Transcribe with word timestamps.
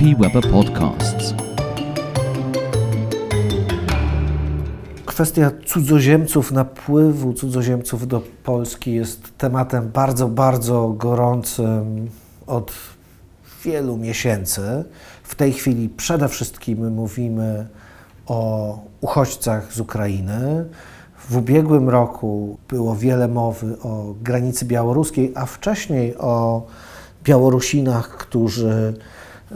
JP 0.00 0.18
Weber 0.18 0.50
Podcasts. 0.50 1.34
Kwestia 5.06 5.50
cudzoziemców, 5.66 6.52
napływu 6.52 7.32
cudzoziemców 7.32 8.08
do 8.08 8.22
Polski 8.44 8.94
jest 8.94 9.38
tematem 9.38 9.88
bardzo, 9.88 10.28
bardzo 10.28 10.88
gorącym 10.88 12.10
od 12.46 12.72
wielu 13.64 13.96
miesięcy. 13.96 14.84
W 15.22 15.34
tej 15.34 15.52
chwili 15.52 15.88
przede 15.88 16.28
wszystkim 16.28 16.94
mówimy 16.94 17.66
o 18.26 18.78
uchodźcach 19.00 19.72
z 19.72 19.80
Ukrainy. 19.80 20.64
W 21.28 21.36
ubiegłym 21.36 21.88
roku 21.88 22.58
było 22.68 22.96
wiele 22.96 23.28
mowy 23.28 23.76
o 23.82 24.14
granicy 24.22 24.64
białoruskiej, 24.64 25.32
a 25.34 25.46
wcześniej 25.46 26.16
o 26.16 26.66
Białorusinach, 27.24 28.08
którzy 28.08 28.94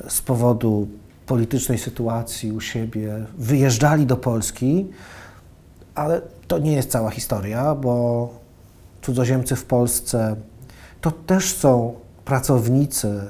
z 0.08 0.22
powodu 0.22 0.88
politycznej 1.26 1.78
sytuacji 1.78 2.52
u 2.52 2.60
siebie 2.60 3.26
wyjeżdżali 3.38 4.06
do 4.06 4.16
Polski, 4.16 4.86
ale 5.94 6.20
to 6.48 6.58
nie 6.58 6.72
jest 6.72 6.90
cała 6.90 7.10
historia, 7.10 7.74
bo 7.74 8.28
cudzoziemcy 9.02 9.56
w 9.56 9.64
Polsce 9.64 10.36
to 11.00 11.10
też 11.10 11.54
są 11.54 11.94
pracownicy 12.24 13.20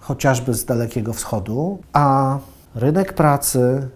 chociażby 0.00 0.54
z 0.54 0.64
Dalekiego 0.64 1.12
Wschodu, 1.12 1.78
a 1.92 2.38
rynek 2.74 3.12
pracy, 3.12 3.88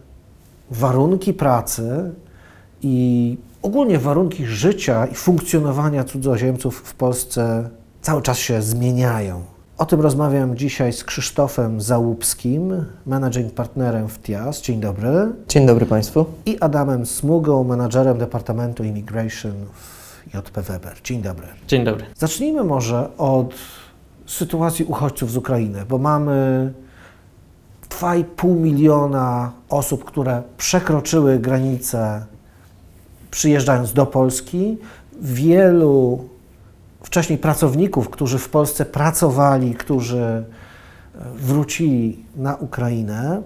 warunki 0.70 1.34
pracy 1.34 2.12
i 2.82 3.38
ogólnie 3.62 3.98
warunki 3.98 4.46
życia 4.46 5.06
i 5.06 5.14
funkcjonowania 5.14 6.04
cudzoziemców 6.04 6.76
w 6.76 6.94
Polsce 6.94 7.70
cały 8.02 8.22
czas 8.22 8.38
się 8.38 8.62
zmieniają. 8.62 9.53
O 9.78 9.86
tym 9.86 10.00
rozmawiam 10.00 10.56
dzisiaj 10.56 10.92
z 10.92 11.04
Krzysztofem 11.04 11.80
Załupskim, 11.80 12.84
managing 13.06 13.52
partnerem 13.52 14.08
w 14.08 14.18
TIAS. 14.18 14.62
Dzień 14.62 14.80
dobry. 14.80 15.32
Dzień 15.48 15.66
dobry 15.66 15.86
Państwu. 15.86 16.26
I 16.46 16.60
Adamem 16.60 17.06
Smugą, 17.06 17.64
menadżerem 17.64 18.18
Departamentu 18.18 18.84
Immigration 18.84 19.52
w 19.74 20.34
JP 20.34 20.62
Weber. 20.62 20.96
Dzień 21.04 21.22
dobry. 21.22 21.46
Dzień 21.68 21.84
dobry. 21.84 22.06
Zacznijmy 22.16 22.64
może 22.64 23.16
od 23.16 23.54
sytuacji 24.26 24.84
uchodźców 24.84 25.30
z 25.30 25.36
Ukrainy, 25.36 25.84
bo 25.88 25.98
mamy 25.98 26.72
2,5 27.88 28.56
miliona 28.56 29.52
osób, 29.68 30.04
które 30.04 30.42
przekroczyły 30.56 31.38
granicę 31.38 32.26
przyjeżdżając 33.30 33.92
do 33.92 34.06
Polski. 34.06 34.78
Wielu 35.20 36.28
wcześniej 37.04 37.38
pracowników, 37.38 38.10
którzy 38.10 38.38
w 38.38 38.48
Polsce 38.48 38.84
pracowali, 38.84 39.74
którzy 39.74 40.44
wrócili 41.34 42.24
na 42.36 42.54
Ukrainę. 42.54 43.42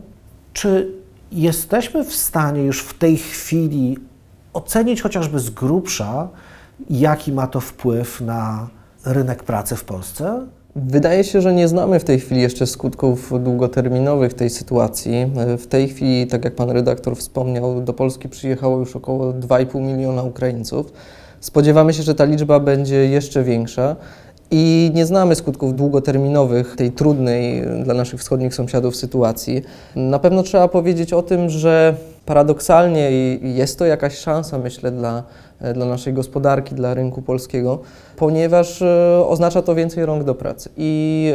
Czy 0.53 0.92
jesteśmy 1.33 2.05
w 2.05 2.14
stanie 2.14 2.62
już 2.62 2.83
w 2.83 2.98
tej 2.98 3.17
chwili 3.17 3.98
ocenić 4.53 5.03
chociażby 5.03 5.39
z 5.39 5.51
grubsza, 5.51 6.29
jaki 6.91 7.33
ma 7.33 7.47
to 7.47 7.61
wpływ 7.61 8.20
na 8.20 8.69
rynek 9.05 9.42
pracy 9.42 9.77
w 9.77 9.84
Polsce? 9.84 10.47
Wydaje 10.77 11.25
się, 11.25 11.41
że 11.41 11.55
nie 11.55 11.69
znamy 11.69 12.01
w 12.01 12.05
tej 12.05 12.20
chwili 12.20 12.41
jeszcze 12.41 12.67
skutków 12.67 13.33
długoterminowych 13.42 14.34
tej 14.34 14.51
sytuacji. 14.51 15.33
W 15.59 15.67
tej 15.67 15.89
chwili, 15.89 16.27
tak 16.27 16.45
jak 16.45 16.55
pan 16.55 16.70
redaktor 16.70 17.17
wspomniał, 17.17 17.81
do 17.81 17.92
Polski 17.92 18.29
przyjechało 18.29 18.79
już 18.79 18.97
około 18.97 19.33
2,5 19.33 19.81
miliona 19.81 20.23
Ukraińców. 20.23 20.92
Spodziewamy 21.41 21.94
się, 21.94 22.03
że 22.03 22.14
ta 22.14 22.25
liczba 22.25 22.61
będzie 22.61 23.08
jeszcze 23.08 23.44
większa. 23.44 23.97
I 24.51 24.90
nie 24.95 25.07
znamy 25.07 25.35
skutków 25.35 25.77
długoterminowych 25.77 26.77
tej 26.77 26.92
trudnej 26.92 27.62
dla 27.85 27.95
naszych 27.95 28.20
wschodnich 28.20 28.55
sąsiadów 28.55 28.96
sytuacji. 28.96 29.62
Na 29.96 30.18
pewno 30.18 30.42
trzeba 30.42 30.68
powiedzieć 30.68 31.12
o 31.12 31.23
tym, 31.23 31.51
że 31.51 31.95
paradoksalnie 32.27 33.11
jest 33.42 33.79
to 33.79 33.86
jakaś 33.86 34.18
szansa, 34.18 34.58
myślę, 34.58 34.90
dla, 34.90 35.23
dla 35.74 35.86
naszej 35.86 36.12
gospodarki, 36.12 36.74
dla 36.74 36.95
rynku 36.95 37.23
polskiego, 37.23 37.79
ponieważ 38.17 38.83
e, 38.83 39.24
oznacza 39.27 39.62
to 39.62 39.74
więcej 39.74 40.07
rąk 40.07 40.24
do 40.24 40.35
pracy 40.35 40.70
i 40.77 41.33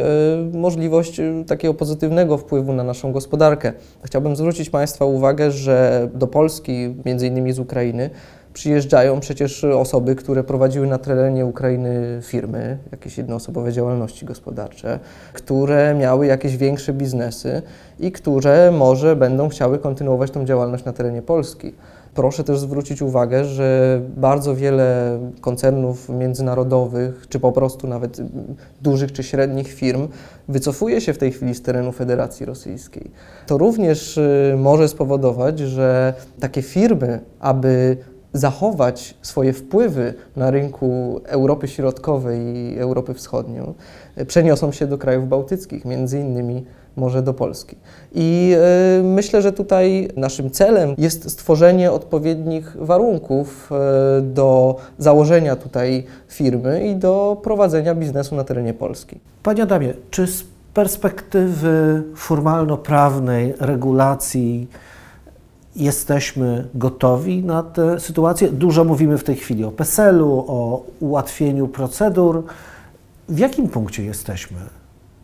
e, 0.54 0.58
możliwość 0.58 1.20
e, 1.20 1.44
takiego 1.46 1.74
pozytywnego 1.74 2.38
wpływu 2.38 2.72
na 2.72 2.84
naszą 2.84 3.12
gospodarkę. 3.12 3.72
Chciałbym 4.04 4.36
zwrócić 4.36 4.70
Państwa 4.70 5.04
uwagę, 5.04 5.50
że 5.50 6.08
do 6.14 6.26
Polski, 6.26 6.94
między 7.04 7.26
innymi 7.26 7.52
z 7.52 7.58
Ukrainy, 7.58 8.10
przyjeżdżają 8.54 9.20
przecież 9.20 9.64
osoby, 9.64 10.14
które 10.14 10.44
prowadziły 10.44 10.86
na 10.86 10.98
terenie 10.98 11.46
Ukrainy 11.46 12.20
firmy, 12.22 12.78
jakieś 12.92 13.18
jednoosobowe 13.18 13.72
działalności 13.72 14.26
gospodarcze, 14.26 14.98
które 15.32 15.94
miały 15.94 16.26
jakieś 16.26 16.56
większe 16.56 16.92
biznesy 16.92 17.62
i 18.00 18.12
które 18.12 18.70
może 18.70 19.16
będą 19.16 19.48
chciały 19.48 19.78
kontynuować 19.78 20.30
tą 20.30 20.44
działalność 20.44 20.84
na 20.84 20.92
terenie 20.92 21.22
Polski. 21.22 21.74
Proszę 22.14 22.44
też 22.44 22.58
zwrócić 22.58 23.02
uwagę, 23.02 23.44
że 23.44 24.00
bardzo 24.16 24.54
wiele 24.54 25.18
koncernów 25.40 26.08
międzynarodowych, 26.08 27.26
czy 27.28 27.40
po 27.40 27.52
prostu 27.52 27.88
nawet 27.88 28.20
dużych 28.82 29.12
czy 29.12 29.22
średnich 29.22 29.68
firm, 29.68 30.08
wycofuje 30.48 31.00
się 31.00 31.12
w 31.12 31.18
tej 31.18 31.32
chwili 31.32 31.54
z 31.54 31.62
terenu 31.62 31.92
Federacji 31.92 32.46
Rosyjskiej. 32.46 33.10
To 33.46 33.58
również 33.58 34.18
y, 34.18 34.54
może 34.58 34.88
spowodować, 34.88 35.58
że 35.58 36.14
takie 36.40 36.62
firmy, 36.62 37.20
aby 37.40 37.96
zachować 38.34 39.14
swoje 39.22 39.52
wpływy 39.52 40.14
na 40.36 40.50
rynku 40.50 41.20
Europy 41.24 41.68
Środkowej 41.68 42.56
i 42.56 42.78
Europy 42.78 43.14
Wschodniej, 43.14 43.62
przeniosą 44.26 44.72
się 44.72 44.86
do 44.86 44.98
krajów 44.98 45.28
bałtyckich, 45.28 45.84
między 45.84 46.20
innymi 46.20 46.64
może 46.96 47.22
do 47.22 47.34
Polski. 47.34 47.76
I 48.14 48.56
y, 49.00 49.02
myślę, 49.02 49.42
że 49.42 49.52
tutaj 49.52 50.08
naszym 50.16 50.50
celem 50.50 50.94
jest 50.98 51.30
stworzenie 51.30 51.92
odpowiednich 51.92 52.76
warunków 52.78 53.70
y, 54.18 54.22
do 54.22 54.76
założenia 54.98 55.56
tutaj 55.56 56.04
firmy 56.28 56.86
i 56.86 56.96
do 56.96 57.40
prowadzenia 57.42 57.94
biznesu 57.94 58.36
na 58.36 58.44
terenie 58.44 58.74
Polski. 58.74 59.20
Panie 59.42 59.62
Adamie, 59.62 59.94
czy 60.10 60.26
z 60.26 60.44
perspektywy 60.74 62.02
formalno-prawnej 62.14 63.54
regulacji 63.60 64.68
jesteśmy 65.76 66.68
gotowi 66.74 67.44
na 67.44 67.62
tę 67.62 68.00
sytuację. 68.00 68.48
Dużo 68.48 68.84
mówimy 68.84 69.18
w 69.18 69.24
tej 69.24 69.36
chwili 69.36 69.64
o 69.64 69.70
PESEL-u, 69.70 70.44
o 70.48 70.86
ułatwieniu 71.00 71.68
procedur. 71.68 72.44
W 73.28 73.38
jakim 73.38 73.68
punkcie 73.68 74.04
jesteśmy 74.04 74.58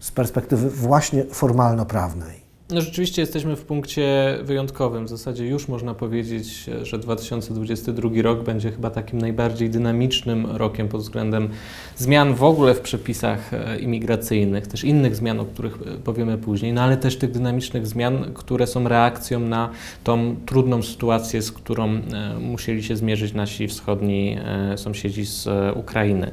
z 0.00 0.10
perspektywy 0.10 0.70
właśnie 0.70 1.24
formalno-prawnej? 1.24 2.39
No 2.70 2.80
rzeczywiście 2.80 3.22
jesteśmy 3.22 3.56
w 3.56 3.64
punkcie 3.64 4.38
wyjątkowym. 4.42 5.06
W 5.06 5.08
zasadzie 5.08 5.46
już 5.46 5.68
można 5.68 5.94
powiedzieć, 5.94 6.70
że 6.82 6.98
2022 6.98 8.10
rok 8.22 8.42
będzie 8.42 8.70
chyba 8.70 8.90
takim 8.90 9.18
najbardziej 9.18 9.70
dynamicznym 9.70 10.46
rokiem 10.46 10.88
pod 10.88 11.00
względem 11.00 11.48
zmian 11.96 12.34
w 12.34 12.42
ogóle 12.42 12.74
w 12.74 12.80
przepisach 12.80 13.54
e, 13.54 13.78
imigracyjnych, 13.78 14.66
też 14.66 14.84
innych 14.84 15.16
zmian, 15.16 15.40
o 15.40 15.44
których 15.44 15.74
e, 15.74 15.98
powiemy 16.04 16.38
później, 16.38 16.72
no 16.72 16.82
ale 16.82 16.96
też 16.96 17.16
tych 17.16 17.30
dynamicznych 17.30 17.86
zmian, 17.86 18.30
które 18.34 18.66
są 18.66 18.88
reakcją 18.88 19.40
na 19.40 19.70
tą 20.04 20.36
trudną 20.46 20.82
sytuację, 20.82 21.42
z 21.42 21.52
którą 21.52 21.88
e, 21.88 22.00
musieli 22.40 22.82
się 22.82 22.96
zmierzyć 22.96 23.34
nasi 23.34 23.68
wschodni 23.68 24.38
sąsiedzi 24.76 25.24
z 25.24 25.48
Ukrainy. 25.76 26.30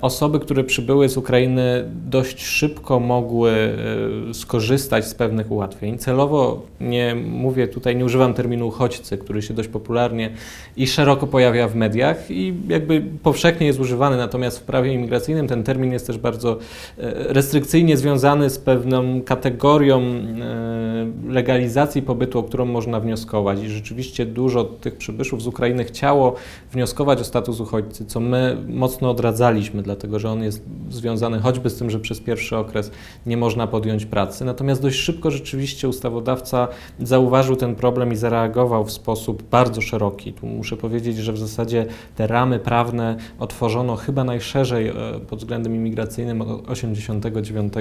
Osoby, 0.00 0.40
które 0.40 0.64
przybyły 0.64 1.08
z 1.08 1.16
Ukrainy 1.16 1.90
dość 2.10 2.44
szybko 2.44 3.00
mogły 3.00 3.52
skorzystać 4.32 5.06
z 5.06 5.14
pewnych 5.14 5.33
pewnych 5.34 5.52
ułatwień. 5.52 5.98
Celowo 5.98 6.62
nie 6.80 7.14
mówię 7.14 7.68
tutaj, 7.68 7.96
nie 7.96 8.04
używam 8.04 8.34
terminu 8.34 8.66
uchodźcy, 8.66 9.18
który 9.18 9.42
się 9.42 9.54
dość 9.54 9.68
popularnie 9.68 10.30
i 10.76 10.86
szeroko 10.86 11.26
pojawia 11.26 11.68
w 11.68 11.76
mediach 11.76 12.30
i 12.30 12.54
jakby 12.68 13.02
powszechnie 13.22 13.66
jest 13.66 13.80
używany, 13.80 14.16
natomiast 14.16 14.58
w 14.58 14.62
prawie 14.62 14.92
imigracyjnym 14.92 15.48
ten 15.48 15.62
termin 15.62 15.92
jest 15.92 16.06
też 16.06 16.18
bardzo 16.18 16.52
e, 16.52 16.58
restrykcyjnie 17.32 17.96
związany 17.96 18.50
z 18.50 18.58
pewną 18.58 19.22
kategorią 19.22 20.00
e, 20.00 21.32
legalizacji 21.32 22.02
pobytu, 22.02 22.38
o 22.38 22.42
którą 22.42 22.64
można 22.64 23.00
wnioskować 23.00 23.62
i 23.62 23.68
rzeczywiście 23.68 24.26
dużo 24.26 24.64
tych 24.64 24.96
przybyszów 24.96 25.42
z 25.42 25.46
Ukrainy 25.46 25.84
chciało 25.84 26.34
wnioskować 26.72 27.20
o 27.20 27.24
status 27.24 27.60
uchodźcy, 27.60 28.06
co 28.06 28.20
my 28.20 28.56
mocno 28.68 29.10
odradzaliśmy, 29.10 29.82
dlatego 29.82 30.18
że 30.18 30.30
on 30.30 30.42
jest 30.42 30.62
związany 30.90 31.38
choćby 31.38 31.70
z 31.70 31.76
tym, 31.76 31.90
że 31.90 32.00
przez 32.00 32.20
pierwszy 32.20 32.56
okres 32.56 32.90
nie 33.26 33.36
można 33.36 33.66
podjąć 33.66 34.06
pracy. 34.06 34.44
Natomiast 34.44 34.82
dość 34.82 34.98
szybko 34.98 35.23
szybko 35.24 35.30
rzeczywiście 35.30 35.88
ustawodawca 35.88 36.68
zauważył 36.98 37.56
ten 37.56 37.74
problem 37.74 38.12
i 38.12 38.16
zareagował 38.16 38.84
w 38.84 38.92
sposób 38.92 39.42
bardzo 39.42 39.80
szeroki. 39.80 40.32
Tu 40.32 40.46
muszę 40.46 40.76
powiedzieć, 40.76 41.16
że 41.16 41.32
w 41.32 41.38
zasadzie 41.38 41.86
te 42.16 42.26
ramy 42.26 42.58
prawne 42.58 43.16
otworzono 43.38 43.96
chyba 43.96 44.24
najszerzej 44.24 44.88
e, 44.88 44.94
pod 45.28 45.38
względem 45.38 45.74
imigracyjnym 45.74 46.42
od 46.42 46.66
1989 46.66 47.72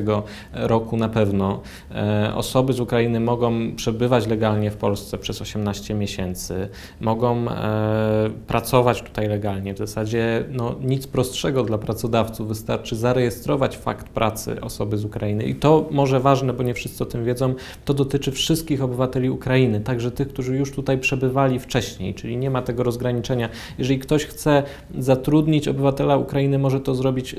roku 0.53 0.97
na 0.97 1.09
pewno. 1.09 1.61
E, 1.91 2.31
osoby 2.35 2.73
z 2.73 2.79
Ukrainy 2.79 3.19
mogą 3.19 3.75
przebywać 3.75 4.27
legalnie 4.27 4.71
w 4.71 4.77
Polsce 4.77 5.17
przez 5.17 5.41
18 5.41 5.93
miesięcy, 5.93 6.69
mogą 7.01 7.49
e, 7.49 8.29
pracować 8.47 9.01
tutaj 9.01 9.27
legalnie. 9.27 9.73
W 9.73 9.77
zasadzie 9.77 10.45
no, 10.51 10.75
nic 10.81 11.07
prostszego 11.07 11.63
dla 11.63 11.77
pracodawców, 11.77 12.47
wystarczy 12.47 12.95
zarejestrować 12.95 13.77
fakt 13.77 14.09
pracy 14.09 14.61
osoby 14.61 14.97
z 14.97 15.05
Ukrainy. 15.05 15.43
I 15.43 15.55
to 15.55 15.85
może 15.91 16.19
ważne, 16.19 16.53
bo 16.53 16.63
nie 16.63 16.73
wszyscy 16.73 17.03
o 17.03 17.05
tym 17.05 17.25
wiedzą, 17.25 17.32
wiedzą, 17.33 17.53
to 17.85 17.93
dotyczy 17.93 18.31
wszystkich 18.31 18.83
obywateli 18.83 19.29
Ukrainy, 19.29 19.81
także 19.81 20.11
tych, 20.11 20.27
którzy 20.27 20.57
już 20.57 20.71
tutaj 20.71 20.97
przebywali 20.97 21.59
wcześniej, 21.59 22.13
czyli 22.13 22.37
nie 22.37 22.49
ma 22.49 22.61
tego 22.61 22.83
rozgraniczenia. 22.83 23.49
Jeżeli 23.77 23.99
ktoś 23.99 24.25
chce 24.25 24.63
zatrudnić 24.97 25.67
obywatela 25.67 26.17
Ukrainy, 26.17 26.59
może 26.59 26.79
to 26.79 26.95
zrobić 26.95 27.35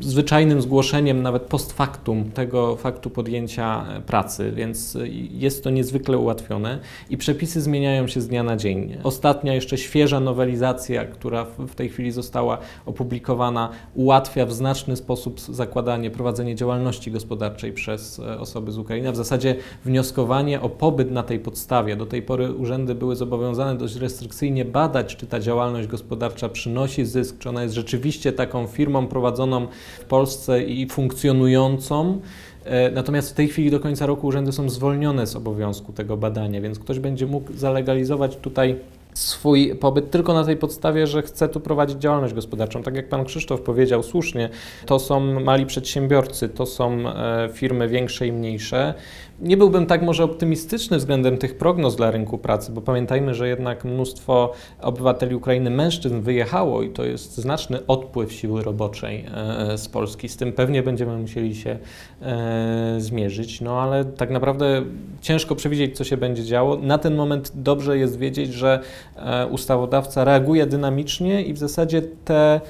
zwyczajnym 0.00 0.62
zgłoszeniem, 0.62 1.22
nawet 1.22 1.42
post 1.42 1.72
factum 1.72 2.30
tego 2.30 2.76
faktu 2.76 3.10
podjęcia 3.10 3.86
e, 3.88 4.00
pracy, 4.00 4.52
więc 4.56 4.96
e, 4.96 5.08
jest 5.30 5.64
to 5.64 5.70
niezwykle 5.70 6.18
ułatwione 6.18 6.78
i 7.10 7.16
przepisy 7.16 7.60
zmieniają 7.60 8.08
się 8.08 8.20
z 8.20 8.28
dnia 8.28 8.42
na 8.42 8.56
dzień. 8.56 8.96
Ostatnia 9.02 9.54
jeszcze 9.54 9.78
świeża 9.78 10.20
nowelizacja, 10.20 11.04
która 11.04 11.44
w 11.44 11.74
tej 11.74 11.88
chwili 11.88 12.12
została 12.12 12.58
opublikowana, 12.86 13.68
ułatwia 13.94 14.46
w 14.46 14.52
znaczny 14.52 14.96
sposób 14.96 15.40
zakładanie, 15.40 16.10
prowadzenie 16.10 16.54
działalności 16.54 17.10
gospodarczej 17.10 17.72
przez 17.72 18.18
e, 18.18 18.40
osoby 18.40 18.72
z 18.72 18.78
Ukrainy, 18.78 19.12
w 19.12 19.16
zasadzie 19.22 19.54
wnioskowanie 19.84 20.60
o 20.60 20.68
pobyt 20.68 21.10
na 21.10 21.22
tej 21.22 21.38
podstawie. 21.38 21.96
Do 21.96 22.06
tej 22.06 22.22
pory 22.22 22.52
urzędy 22.52 22.94
były 22.94 23.16
zobowiązane 23.16 23.78
dość 23.78 23.96
restrykcyjnie 23.96 24.64
badać, 24.64 25.16
czy 25.16 25.26
ta 25.26 25.40
działalność 25.40 25.88
gospodarcza 25.88 26.48
przynosi 26.48 27.04
zysk, 27.04 27.38
czy 27.38 27.48
ona 27.48 27.62
jest 27.62 27.74
rzeczywiście 27.74 28.32
taką 28.32 28.66
firmą 28.66 29.06
prowadzoną 29.06 29.66
w 30.00 30.04
Polsce 30.04 30.62
i 30.62 30.88
funkcjonującą. 30.88 32.20
E, 32.64 32.90
natomiast 32.90 33.30
w 33.30 33.34
tej 33.34 33.48
chwili 33.48 33.70
do 33.70 33.80
końca 33.80 34.06
roku 34.06 34.26
urzędy 34.26 34.52
są 34.52 34.70
zwolnione 34.70 35.26
z 35.26 35.36
obowiązku 35.36 35.92
tego 35.92 36.16
badania, 36.16 36.60
więc 36.60 36.78
ktoś 36.78 36.98
będzie 36.98 37.26
mógł 37.26 37.52
zalegalizować 37.52 38.36
tutaj 38.36 38.76
swój 39.14 39.74
pobyt 39.74 40.10
tylko 40.10 40.34
na 40.34 40.44
tej 40.44 40.56
podstawie, 40.56 41.06
że 41.06 41.22
chce 41.22 41.48
tu 41.48 41.60
prowadzić 41.60 41.98
działalność 41.98 42.34
gospodarczą. 42.34 42.82
Tak 42.82 42.94
jak 42.94 43.08
pan 43.08 43.24
Krzysztof 43.24 43.60
powiedział 43.60 44.02
słusznie, 44.02 44.48
to 44.86 44.98
są 44.98 45.20
mali 45.40 45.66
przedsiębiorcy, 45.66 46.48
to 46.48 46.66
są 46.66 47.08
e, 47.08 47.48
firmy 47.52 47.88
większe 47.88 48.26
i 48.26 48.32
mniejsze. 48.32 48.94
Nie 49.42 49.56
byłbym 49.56 49.86
tak 49.86 50.02
może 50.02 50.24
optymistyczny 50.24 50.98
względem 50.98 51.38
tych 51.38 51.58
prognoz 51.58 51.96
dla 51.96 52.10
rynku 52.10 52.38
pracy, 52.38 52.72
bo 52.72 52.80
pamiętajmy, 52.80 53.34
że 53.34 53.48
jednak 53.48 53.84
mnóstwo 53.84 54.52
obywateli 54.80 55.34
Ukrainy, 55.34 55.70
mężczyzn 55.70 56.20
wyjechało 56.20 56.82
i 56.82 56.90
to 56.90 57.04
jest 57.04 57.36
znaczny 57.36 57.86
odpływ 57.86 58.32
siły 58.32 58.62
roboczej 58.62 59.26
e, 59.34 59.78
z 59.78 59.88
Polski. 59.88 60.28
Z 60.28 60.36
tym 60.36 60.52
pewnie 60.52 60.82
będziemy 60.82 61.18
musieli 61.18 61.54
się 61.54 61.78
e, 62.22 62.94
zmierzyć, 62.98 63.60
no 63.60 63.80
ale 63.80 64.04
tak 64.04 64.30
naprawdę 64.30 64.82
ciężko 65.20 65.54
przewidzieć, 65.54 65.96
co 65.96 66.04
się 66.04 66.16
będzie 66.16 66.44
działo. 66.44 66.76
Na 66.76 66.98
ten 66.98 67.14
moment 67.14 67.52
dobrze 67.54 67.98
jest 67.98 68.18
wiedzieć, 68.18 68.52
że 68.52 68.80
e, 69.16 69.46
ustawodawca 69.46 70.24
reaguje 70.24 70.66
dynamicznie 70.66 71.42
i 71.42 71.52
w 71.52 71.58
zasadzie 71.58 72.02
te 72.24 72.60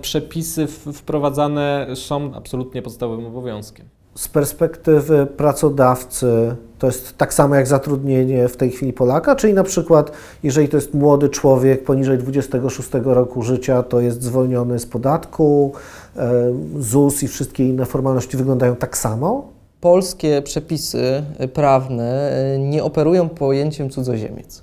przepisy 0.00 0.66
wprowadzane 0.66 1.86
są 1.94 2.34
absolutnie 2.34 2.82
podstawowym 2.82 3.26
obowiązkiem 3.26 3.95
z 4.16 4.28
perspektywy 4.28 5.26
pracodawcy 5.26 6.56
to 6.78 6.86
jest 6.86 7.18
tak 7.18 7.34
samo 7.34 7.54
jak 7.54 7.66
zatrudnienie 7.66 8.48
w 8.48 8.56
tej 8.56 8.70
chwili 8.70 8.92
Polaka, 8.92 9.36
czyli 9.36 9.54
na 9.54 9.64
przykład 9.64 10.10
jeżeli 10.42 10.68
to 10.68 10.76
jest 10.76 10.94
młody 10.94 11.28
człowiek 11.28 11.84
poniżej 11.84 12.18
26 12.18 12.90
roku 13.04 13.42
życia, 13.42 13.82
to 13.82 14.00
jest 14.00 14.22
zwolniony 14.22 14.78
z 14.78 14.86
podatku, 14.86 15.72
e, 16.16 16.52
ZUS 16.78 17.22
i 17.22 17.28
wszystkie 17.28 17.68
inne 17.68 17.86
formalności 17.86 18.36
wyglądają 18.36 18.76
tak 18.76 18.98
samo? 18.98 19.48
Polskie 19.80 20.42
przepisy 20.42 21.22
prawne 21.54 22.30
e, 22.30 22.58
nie 22.58 22.84
operują 22.84 23.28
pojęciem 23.28 23.90
cudzoziemiec. 23.90 24.62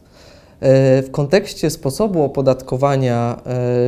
E, 0.59 1.01
w 1.01 1.11
kontekście 1.11 1.69
sposobu 1.69 2.23
opodatkowania 2.23 3.41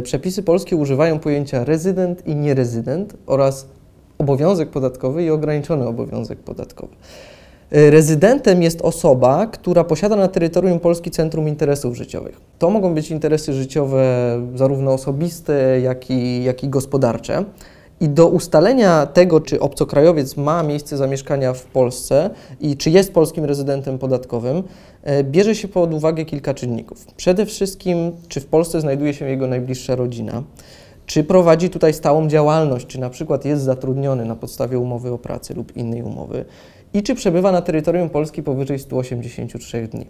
przepisy 0.03 0.43
polskie 0.43 0.75
używają 0.75 1.19
pojęcia 1.19 1.63
rezydent 1.63 2.27
i 2.27 2.35
nierezydent 2.35 3.13
oraz 3.25 3.67
obowiązek 4.17 4.69
podatkowy 4.69 5.23
i 5.23 5.29
ograniczony 5.29 5.87
obowiązek 5.87 6.39
podatkowy. 6.39 6.95
E, 7.71 7.89
rezydentem 7.89 8.63
jest 8.63 8.81
osoba, 8.81 9.47
która 9.47 9.83
posiada 9.83 10.15
na 10.15 10.27
terytorium 10.27 10.79
Polski 10.79 11.11
Centrum 11.11 11.47
Interesów 11.47 11.95
Życiowych. 11.95 12.41
To 12.59 12.69
mogą 12.69 12.93
być 12.93 13.11
interesy 13.11 13.53
życiowe 13.53 14.05
zarówno 14.55 14.93
osobiste, 14.93 15.81
jak 15.81 16.09
i, 16.09 16.43
jak 16.43 16.63
i 16.63 16.69
gospodarcze. 16.69 17.45
I 17.99 18.09
do 18.09 18.27
ustalenia 18.27 19.05
tego, 19.05 19.41
czy 19.41 19.59
obcokrajowiec 19.59 20.37
ma 20.37 20.63
miejsce 20.63 20.97
zamieszkania 20.97 21.53
w 21.53 21.65
Polsce 21.65 22.29
i 22.61 22.77
czy 22.77 22.89
jest 22.89 23.13
polskim 23.13 23.45
rezydentem 23.45 23.97
podatkowym, 23.97 24.63
e, 25.03 25.23
bierze 25.23 25.55
się 25.55 25.67
pod 25.67 25.93
uwagę 25.93 26.25
kilka 26.25 26.53
czynników. 26.53 27.05
Przede 27.17 27.45
wszystkim, 27.45 28.11
czy 28.27 28.41
w 28.41 28.45
Polsce 28.45 28.81
znajduje 28.81 29.13
się 29.13 29.25
jego 29.25 29.47
najbliższa 29.47 29.95
rodzina 29.95 30.43
czy 31.05 31.23
prowadzi 31.23 31.69
tutaj 31.69 31.93
stałą 31.93 32.27
działalność, 32.27 32.87
czy 32.87 32.99
na 32.99 33.09
przykład 33.09 33.45
jest 33.45 33.63
zatrudniony 33.63 34.25
na 34.25 34.35
podstawie 34.35 34.79
umowy 34.79 35.11
o 35.11 35.17
pracy 35.17 35.53
lub 35.53 35.77
innej 35.77 36.03
umowy 36.03 36.45
i 36.93 37.03
czy 37.03 37.15
przebywa 37.15 37.51
na 37.51 37.61
terytorium 37.61 38.09
Polski 38.09 38.43
powyżej 38.43 38.79
183 38.79 39.87
dni. 39.87 40.05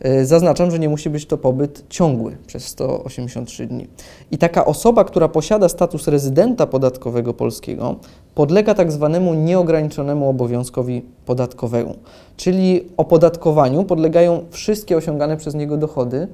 E, 0.00 0.24
zaznaczam, 0.24 0.70
że 0.70 0.78
nie 0.78 0.88
musi 0.88 1.10
być 1.10 1.26
to 1.26 1.38
pobyt 1.38 1.84
ciągły 1.88 2.36
przez 2.46 2.64
183 2.64 3.66
dni. 3.66 3.86
I 4.30 4.38
taka 4.38 4.64
osoba, 4.64 5.04
która 5.04 5.28
posiada 5.28 5.68
status 5.68 6.08
rezydenta 6.08 6.66
podatkowego 6.66 7.34
polskiego, 7.34 7.96
podlega 8.34 8.74
tak 8.74 8.92
zwanemu 8.92 9.34
nieograniczonemu 9.34 10.28
obowiązkowi 10.28 11.02
podatkowemu, 11.26 11.96
czyli 12.36 12.88
opodatkowaniu 12.96 13.84
podlegają 13.84 14.44
wszystkie 14.50 14.96
osiągane 14.96 15.36
przez 15.36 15.54
niego 15.54 15.76
dochody, 15.76 16.28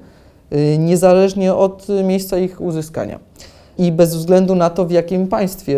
e, 0.51 0.77
niezależnie 0.77 1.53
od 1.53 1.87
miejsca 2.03 2.37
ich 2.37 2.61
uzyskania 2.61 3.19
i 3.77 3.91
bez 3.91 4.15
względu 4.15 4.55
na 4.55 4.69
to, 4.69 4.85
w 4.85 4.91
jakim 4.91 5.27
państwie 5.27 5.77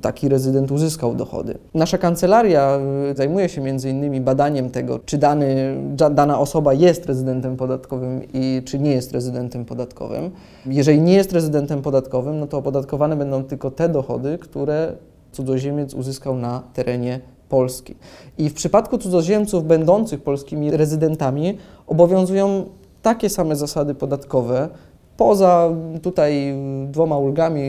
taki 0.00 0.28
rezydent 0.28 0.70
uzyskał 0.70 1.14
dochody. 1.14 1.58
Nasza 1.74 1.98
kancelaria 1.98 2.78
y, 3.10 3.16
zajmuje 3.16 3.48
się 3.48 3.60
między 3.60 3.90
innymi 3.90 4.20
badaniem 4.20 4.70
tego, 4.70 4.98
czy 4.98 5.18
dany, 5.18 5.76
dana 6.10 6.40
osoba 6.40 6.74
jest 6.74 7.06
rezydentem 7.06 7.56
podatkowym 7.56 8.20
i 8.32 8.62
czy 8.64 8.78
nie 8.78 8.90
jest 8.90 9.12
rezydentem 9.12 9.64
podatkowym. 9.64 10.30
Jeżeli 10.66 11.00
nie 11.00 11.14
jest 11.14 11.32
rezydentem 11.32 11.82
podatkowym, 11.82 12.40
no 12.40 12.46
to 12.46 12.58
opodatkowane 12.58 13.16
będą 13.16 13.44
tylko 13.44 13.70
te 13.70 13.88
dochody, 13.88 14.38
które 14.38 14.92
cudzoziemiec 15.32 15.94
uzyskał 15.94 16.36
na 16.36 16.62
terenie 16.74 17.20
Polski. 17.48 17.94
I 18.38 18.50
w 18.50 18.54
przypadku 18.54 18.98
cudzoziemców 18.98 19.66
będących 19.66 20.22
polskimi 20.22 20.70
rezydentami 20.70 21.58
obowiązują 21.86 22.66
takie 23.02 23.30
same 23.30 23.56
zasady 23.56 23.94
podatkowe, 23.94 24.68
Poza 25.16 25.70
tutaj 26.02 26.54
dwoma 26.86 27.18
ulgami, 27.18 27.62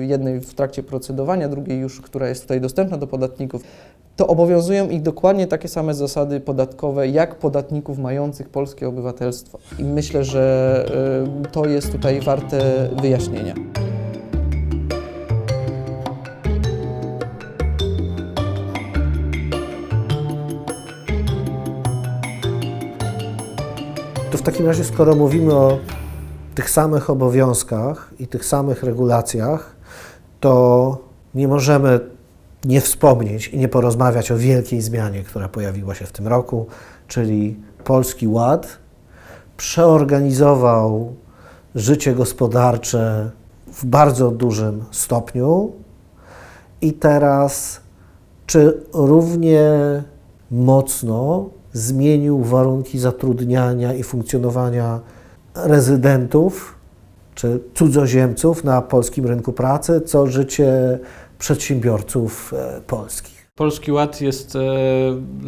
jednej 0.00 0.40
w 0.40 0.54
trakcie 0.54 0.82
procedowania, 0.82 1.48
drugiej 1.48 1.78
już, 1.78 2.00
która 2.00 2.28
jest 2.28 2.42
tutaj 2.42 2.60
dostępna 2.60 2.96
do 2.96 3.06
podatników, 3.06 3.62
to 4.16 4.26
obowiązują 4.26 4.88
ich 4.88 5.02
dokładnie 5.02 5.46
takie 5.46 5.68
same 5.68 5.94
zasady 5.94 6.40
podatkowe 6.40 7.08
jak 7.08 7.34
podatników 7.34 7.98
mających 7.98 8.48
polskie 8.48 8.88
obywatelstwo. 8.88 9.58
I 9.78 9.84
myślę, 9.84 10.24
że 10.24 10.86
y, 11.44 11.50
to 11.50 11.66
jest 11.66 11.92
tutaj 11.92 12.20
warte 12.20 12.88
wyjaśnienia. 13.02 13.54
To 24.30 24.38
w 24.38 24.42
takim 24.42 24.66
razie, 24.66 24.84
skoro 24.84 25.14
mówimy 25.14 25.54
o 25.54 25.78
tych 26.56 26.70
samych 26.70 27.10
obowiązkach 27.10 28.10
i 28.18 28.26
tych 28.26 28.44
samych 28.44 28.82
regulacjach, 28.82 29.76
to 30.40 30.98
nie 31.34 31.48
możemy 31.48 32.00
nie 32.64 32.80
wspomnieć 32.80 33.48
i 33.48 33.58
nie 33.58 33.68
porozmawiać 33.68 34.32
o 34.32 34.36
wielkiej 34.36 34.82
zmianie, 34.82 35.22
która 35.22 35.48
pojawiła 35.48 35.94
się 35.94 36.06
w 36.06 36.12
tym 36.12 36.28
roku, 36.28 36.66
czyli 37.08 37.56
Polski 37.84 38.28
Ład 38.28 38.78
przeorganizował 39.56 41.14
życie 41.74 42.14
gospodarcze 42.14 43.30
w 43.66 43.84
bardzo 43.84 44.30
dużym 44.30 44.84
stopniu. 44.90 45.72
I 46.80 46.92
teraz 46.92 47.80
czy 48.46 48.84
równie 48.92 49.70
mocno 50.50 51.50
zmienił 51.72 52.44
warunki 52.44 52.98
zatrudniania 52.98 53.94
i 53.94 54.02
funkcjonowania 54.02 55.00
rezydentów 55.56 56.74
czy 57.34 57.60
cudzoziemców 57.74 58.64
na 58.64 58.82
polskim 58.82 59.26
rynku 59.26 59.52
pracy, 59.52 60.00
co 60.00 60.26
życie 60.26 60.98
przedsiębiorców 61.38 62.54
e, 62.56 62.80
polskich. 62.80 63.35
Polski 63.56 63.92
Ład 63.92 64.20
jest 64.20 64.56
e, 64.56 64.60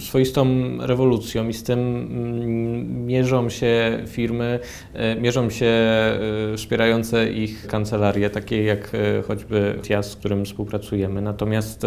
swoistą 0.00 0.46
rewolucją 0.80 1.48
i 1.48 1.54
z 1.54 1.62
tym 1.62 1.78
mm, 1.78 3.06
mierzą 3.06 3.50
się 3.50 4.02
firmy, 4.06 4.58
e, 4.94 5.16
mierzą 5.16 5.50
się 5.50 5.66
e, 5.66 6.18
wspierające 6.56 7.32
ich 7.32 7.66
kancelarie, 7.66 8.30
takie 8.30 8.62
jak 8.62 8.90
choćby 9.28 9.78
TIAS, 9.82 10.10
z 10.10 10.16
którym 10.16 10.44
współpracujemy. 10.44 11.22
Natomiast 11.22 11.82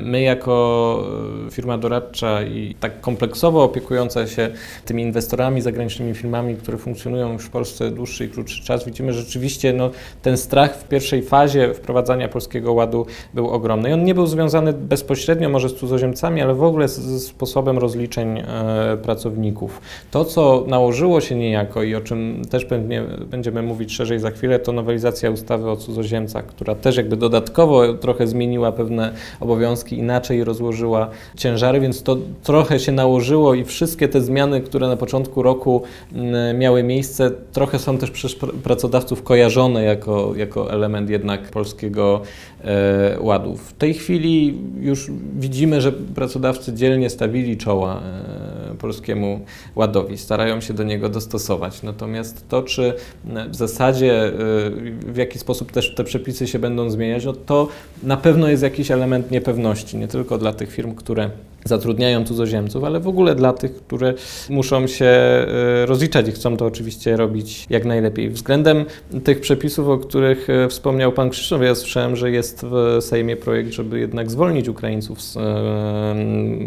my 0.00 0.20
jako 0.22 1.04
firma 1.50 1.78
doradcza 1.78 2.42
i 2.42 2.74
tak 2.80 3.00
kompleksowo 3.00 3.64
opiekująca 3.64 4.26
się 4.26 4.50
tymi 4.84 5.02
inwestorami, 5.02 5.60
zagranicznymi 5.60 6.14
firmami, 6.14 6.56
które 6.56 6.78
funkcjonują 6.78 7.32
już 7.32 7.44
w 7.44 7.50
Polsce 7.50 7.90
dłuższy 7.90 8.24
i 8.24 8.28
krótszy 8.28 8.64
czas, 8.64 8.84
widzimy, 8.84 9.12
że 9.12 9.20
rzeczywiście 9.20 9.72
no, 9.72 9.90
ten 10.22 10.36
strach 10.36 10.76
w 10.76 10.88
pierwszej 10.88 11.22
fazie 11.22 11.74
wprowadzania 11.74 12.28
Polskiego 12.28 12.72
Ładu 12.72 13.06
był 13.34 13.50
ogromny 13.50 13.90
i 13.90 13.92
on 13.92 14.04
nie 14.04 14.14
był 14.14 14.26
związany 14.26 14.72
bez 14.72 14.99
bezpośrednio 15.00 15.48
może 15.48 15.68
z 15.68 15.74
cudzoziemcami, 15.74 16.42
ale 16.42 16.54
w 16.54 16.62
ogóle 16.62 16.88
ze 16.88 17.20
sposobem 17.20 17.78
rozliczeń 17.78 18.38
e, 18.38 18.44
pracowników. 19.02 19.80
To, 20.10 20.24
co 20.24 20.64
nałożyło 20.66 21.20
się 21.20 21.34
niejako 21.34 21.82
i 21.82 21.94
o 21.94 22.00
czym 22.00 22.42
też 22.50 22.64
pewnie 22.64 23.02
będziemy 23.30 23.62
mówić 23.62 23.92
szerzej 23.92 24.18
za 24.18 24.30
chwilę, 24.30 24.58
to 24.58 24.72
nowelizacja 24.72 25.30
ustawy 25.30 25.70
o 25.70 25.76
cudzoziemcach, 25.76 26.46
która 26.46 26.74
też 26.74 26.96
jakby 26.96 27.16
dodatkowo 27.16 27.94
trochę 27.94 28.26
zmieniła 28.26 28.72
pewne 28.72 29.12
obowiązki, 29.40 29.98
inaczej 29.98 30.44
rozłożyła 30.44 31.08
ciężary, 31.36 31.80
więc 31.80 32.02
to 32.02 32.16
trochę 32.42 32.78
się 32.78 32.92
nałożyło 32.92 33.54
i 33.54 33.64
wszystkie 33.64 34.08
te 34.08 34.20
zmiany, 34.20 34.60
które 34.60 34.88
na 34.88 34.96
początku 34.96 35.42
roku 35.42 35.82
miały 36.54 36.82
miejsce, 36.82 37.30
trochę 37.52 37.78
są 37.78 37.98
też 37.98 38.10
przez 38.10 38.38
pr- 38.38 38.52
pracodawców 38.52 39.22
kojarzone 39.22 39.82
jako, 39.82 40.32
jako 40.36 40.72
element 40.72 41.10
jednak 41.10 41.50
polskiego 41.50 42.20
e, 42.64 43.16
ładu. 43.20 43.56
W 43.56 43.72
tej 43.72 43.94
chwili 43.94 44.58
już 44.80 45.10
widzimy, 45.38 45.80
że 45.80 45.92
pracodawcy 45.92 46.72
dzielnie 46.72 47.10
stawili 47.10 47.56
czoła 47.56 48.02
e, 48.72 48.74
polskiemu 48.74 49.40
ładowi, 49.76 50.18
starają 50.18 50.60
się 50.60 50.74
do 50.74 50.82
niego 50.82 51.08
dostosować. 51.08 51.82
Natomiast 51.82 52.48
to, 52.48 52.62
czy 52.62 52.94
w 53.50 53.56
zasadzie 53.56 54.24
e, 54.24 54.32
w 55.12 55.16
jaki 55.16 55.38
sposób 55.38 55.72
też 55.72 55.94
te 55.94 56.04
przepisy 56.04 56.46
się 56.46 56.58
będą 56.58 56.90
zmieniać, 56.90 57.24
no 57.24 57.32
to 57.32 57.68
na 58.02 58.16
pewno 58.16 58.48
jest 58.48 58.62
jakiś 58.62 58.90
element 58.90 59.30
niepewności, 59.30 59.96
nie 59.96 60.08
tylko 60.08 60.38
dla 60.38 60.52
tych 60.52 60.72
firm, 60.72 60.94
które 60.94 61.30
zatrudniają 61.64 62.24
cudzoziemców, 62.24 62.84
ale 62.84 63.00
w 63.00 63.08
ogóle 63.08 63.34
dla 63.34 63.52
tych, 63.52 63.74
które 63.74 64.14
muszą 64.50 64.86
się 64.86 65.06
e, 65.06 65.86
rozliczać 65.86 66.28
i 66.28 66.32
chcą 66.32 66.56
to 66.56 66.66
oczywiście 66.66 67.16
robić 67.16 67.66
jak 67.70 67.84
najlepiej. 67.84 68.30
Względem 68.30 68.84
tych 69.24 69.40
przepisów, 69.40 69.88
o 69.88 69.98
których 69.98 70.50
e, 70.50 70.68
wspomniał 70.68 71.12
Pan 71.12 71.30
Krzysztof, 71.30 71.62
ja 71.62 71.74
słyszałem, 71.74 72.16
że 72.16 72.30
jest 72.30 72.66
w 72.70 73.02
Sejmie 73.02 73.36
projekt, 73.36 73.72
żeby 73.72 74.00
jednak 74.00 74.30
zwolnić 74.30 74.68
Ukraińców 74.68 75.22
z 75.22 75.36
e, 75.36 75.40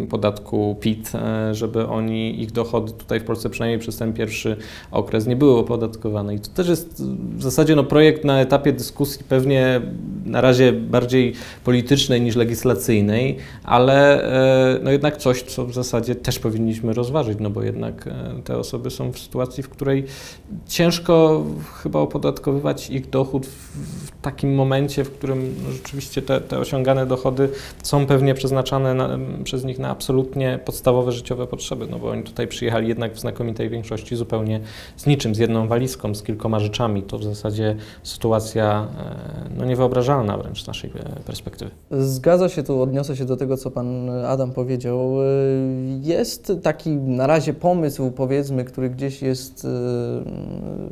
podatku 0.10 0.76
PIT, 0.80 1.12
żeby 1.52 1.88
oni, 1.88 2.42
ich 2.42 2.52
dochody 2.52 2.92
tutaj 2.92 3.20
w 3.20 3.24
Polsce 3.24 3.50
przynajmniej 3.50 3.80
przez 3.80 3.98
ten 3.98 4.14
pierwszy 4.14 4.58
okres 4.92 5.28
nie 5.28 5.36
były 5.36 5.58
opodatkowane. 5.58 6.36
I 6.36 6.40
to 6.40 6.50
też 6.50 6.68
jest 6.68 7.04
w 7.36 7.42
zasadzie 7.44 7.76
no, 7.76 7.84
projekt 7.84 8.26
na 8.26 8.42
etapie 8.42 8.74
dyskusji 8.74 9.26
pewnie 9.30 9.82
na 10.26 10.42
razie 10.42 10.74
bardziej 10.74 11.34
politycznej 11.64 12.22
niż 12.22 12.36
legislacyjnej, 12.36 13.38
ale 13.64 14.24
e, 14.76 14.80
no 14.84 14.92
jednak 14.92 15.18
coś, 15.18 15.42
co 15.42 15.66
w 15.66 15.74
zasadzie 15.74 16.16
też 16.16 16.40
powinniśmy 16.40 16.94
rozważyć, 16.94 17.38
no 17.42 17.50
bo 17.50 17.64
jednak 17.64 18.08
e, 18.08 18.42
te 18.44 18.58
osoby 18.58 18.92
są 18.92 19.12
w 19.12 19.20
sytuacji, 19.20 19.64
w 19.64 19.70
której 19.70 20.06
ciężko 20.68 21.44
chyba 21.84 22.00
opodatkowywać 22.00 22.90
ich 22.90 23.10
dochód 23.10 23.46
w, 23.46 24.12
takim 24.22 24.56
momencie, 24.56 25.04
w 25.04 25.12
którym 25.12 25.56
no, 25.64 25.72
rzeczywiście 25.72 26.22
te, 26.22 26.42
te 26.42 26.60
osiągane 26.60 27.06
dochody 27.06 27.50
są 27.84 28.06
pewnie 28.06 28.34
przeznaczane 28.34 28.94
na, 28.94 29.20
przez 29.44 29.64
nich 29.64 29.80
na 29.80 29.90
absolutnie 29.90 30.60
podstawowe 30.66 31.12
życiowe 31.12 31.48
potrzeby, 31.48 31.88
no 31.90 32.00
bo 32.00 32.10
oni 32.10 32.24
tutaj 32.24 32.48
przyjechali 32.48 32.88
jednak 32.88 33.14
w 33.14 33.20
znakomitej 33.20 33.70
większości 33.70 34.16
zupełnie 34.16 34.60
z 34.98 35.06
niczym, 35.06 35.36
z 35.36 35.38
jedną 35.38 35.68
walizką, 35.68 36.16
z 36.16 36.24
kilkoma 36.24 36.60
rzeczami. 36.60 37.04
To 37.04 37.18
w 37.18 37.24
zasadzie 37.24 37.76
sytuacja 38.04 38.88
e, 39.00 39.50
no, 39.58 39.66
niewyobrażalna 39.66 40.13
wręcz 40.22 40.64
z 40.64 40.68
naszej 40.68 40.90
e, 40.90 41.20
perspektywy. 41.26 41.72
Zgadza 41.92 42.50
się, 42.50 42.64
tu 42.64 42.82
odniosę 42.82 43.16
się 43.16 43.26
do 43.26 43.38
tego, 43.38 43.58
co 43.58 43.72
pan 43.72 44.10
Adam 44.10 44.52
powiedział. 44.52 45.16
Jest 46.02 46.52
taki 46.64 46.90
na 46.90 47.28
razie 47.28 47.54
pomysł, 47.54 48.12
powiedzmy, 48.12 48.66
który 48.66 48.90
gdzieś 48.90 49.22
jest 49.22 49.66
e, 49.66 49.70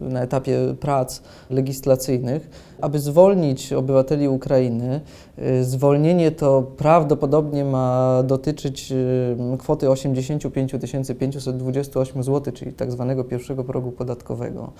na 0.10 0.22
etapie 0.22 0.76
prac 0.80 1.22
legislacyjnych, 1.50 2.71
aby 2.82 3.00
zwolnić 3.00 3.74
obywateli 3.74 4.28
Ukrainy. 4.28 5.02
E, 5.38 5.64
Zwolnienie 5.64 6.32
to 6.32 6.62
prawdopodobnie 6.78 7.66
ma 7.66 8.24
dotyczyć 8.24 8.92
e, 8.92 9.58
kwoty 9.58 9.90
85 9.90 10.72
528 11.20 12.24
zł, 12.24 12.54
czyli 12.54 12.74
tak 12.74 12.92
zwanego 12.92 13.24
pierwszego 13.24 13.64
progu 13.64 13.92
podatkowego. 13.92 14.72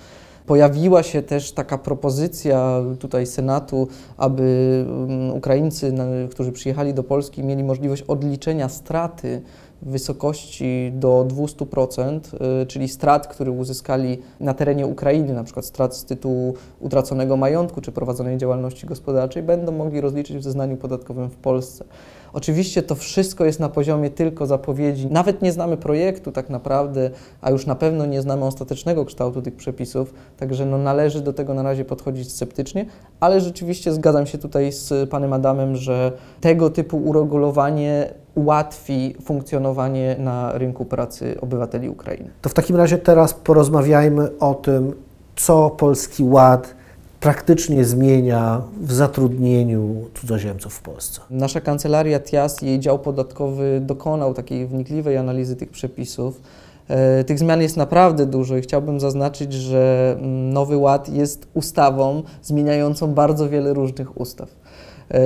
Pojawiła 0.46 1.02
się 1.02 1.22
też 1.22 1.52
taka 1.52 1.78
propozycja 1.78 2.82
tutaj 2.98 3.26
Senatu, 3.26 3.88
aby 4.16 4.84
mm, 4.88 5.32
Ukraińcy, 5.32 5.94
którzy 6.30 6.52
przyjechali 6.52 6.94
do 6.94 7.02
Polski, 7.02 7.44
mieli 7.44 7.64
możliwość 7.64 8.02
odliczenia 8.02 8.68
straty 8.68 9.42
w 9.82 9.90
wysokości 9.90 10.92
do 10.94 11.26
200%, 11.28 12.20
y, 12.62 12.66
czyli 12.66 12.88
strat, 12.88 13.26
które 13.26 13.50
uzyskali 13.50 14.18
na 14.40 14.54
terenie 14.54 14.86
Ukrainy, 14.86 15.34
na 15.34 15.44
przykład 15.44 15.64
strat 15.66 15.96
z 15.96 16.04
tytułu 16.04 16.54
utraconego 16.80 17.36
majątku 17.36 17.80
czy 17.80 17.92
prowadzonej 17.92 18.38
działalności 18.38 18.86
gospodarczej, 18.86 19.42
będą 19.42 19.72
mogli 19.72 20.00
rozliczyć 20.00 20.36
w 20.36 20.42
zeznaniu 20.42 20.76
podatkowym 20.76 21.30
w 21.30 21.36
Polsce. 21.36 21.84
Oczywiście 22.32 22.82
to 22.82 22.94
wszystko 22.94 23.44
jest 23.44 23.60
na 23.60 23.68
poziomie 23.68 24.10
tylko 24.10 24.46
zapowiedzi. 24.46 25.06
Nawet 25.06 25.42
nie 25.42 25.52
znamy 25.52 25.76
projektu 25.76 26.32
tak 26.32 26.50
naprawdę, 26.50 27.10
a 27.40 27.50
już 27.50 27.66
na 27.66 27.74
pewno 27.74 28.06
nie 28.06 28.22
znamy 28.22 28.44
ostatecznego 28.44 29.04
kształtu 29.04 29.42
tych 29.42 29.56
przepisów, 29.56 30.14
także 30.36 30.66
no 30.66 30.78
należy 30.78 31.20
do 31.20 31.32
tego 31.32 31.54
na 31.54 31.62
razie 31.62 31.84
podchodzić 31.84 32.32
sceptycznie, 32.32 32.86
ale 33.20 33.40
rzeczywiście 33.40 33.92
zgadzam 33.92 34.26
się 34.26 34.38
tutaj 34.38 34.72
z 34.72 35.10
panem 35.10 35.32
Adamem, 35.32 35.76
że 35.76 36.12
tego 36.40 36.70
typu 36.70 36.96
uregulowanie 36.96 38.14
ułatwi 38.34 39.14
funkcjonowanie 39.24 40.16
na 40.18 40.58
rynku 40.58 40.84
pracy 40.84 41.36
obywateli 41.40 41.88
Ukrainy. 41.88 42.30
To 42.42 42.48
w 42.48 42.54
takim 42.54 42.76
razie 42.76 42.98
teraz 42.98 43.34
porozmawiajmy 43.34 44.38
o 44.38 44.54
tym, 44.54 44.92
co 45.36 45.70
Polski 45.70 46.24
Ład 46.24 46.74
praktycznie 47.22 47.84
zmienia 47.84 48.62
w 48.80 48.92
zatrudnieniu 48.92 50.04
cudzoziemców 50.20 50.74
w 50.74 50.82
Polsce. 50.82 51.20
Nasza 51.30 51.60
kancelaria 51.60 52.20
TIAS, 52.20 52.62
jej 52.62 52.80
dział 52.80 52.98
podatkowy 52.98 53.80
dokonał 53.80 54.34
takiej 54.34 54.66
wnikliwej 54.66 55.16
analizy 55.16 55.56
tych 55.56 55.70
przepisów. 55.70 56.40
E, 56.88 57.24
Tych 57.24 57.38
zmian 57.38 57.62
jest 57.62 57.76
naprawdę 57.76 58.26
dużo 58.26 58.56
i 58.56 58.62
chciałbym 58.62 59.00
zaznaczyć, 59.00 59.52
że 59.52 60.14
mm, 60.18 60.52
Nowy 60.52 60.76
Ład 60.76 61.08
jest 61.08 61.46
ustawą 61.54 62.22
zmieniającą 62.42 63.14
bardzo 63.14 63.48
wiele 63.48 63.74
różnych 63.74 64.20
ustaw. 64.20 64.48
E, 65.12 65.20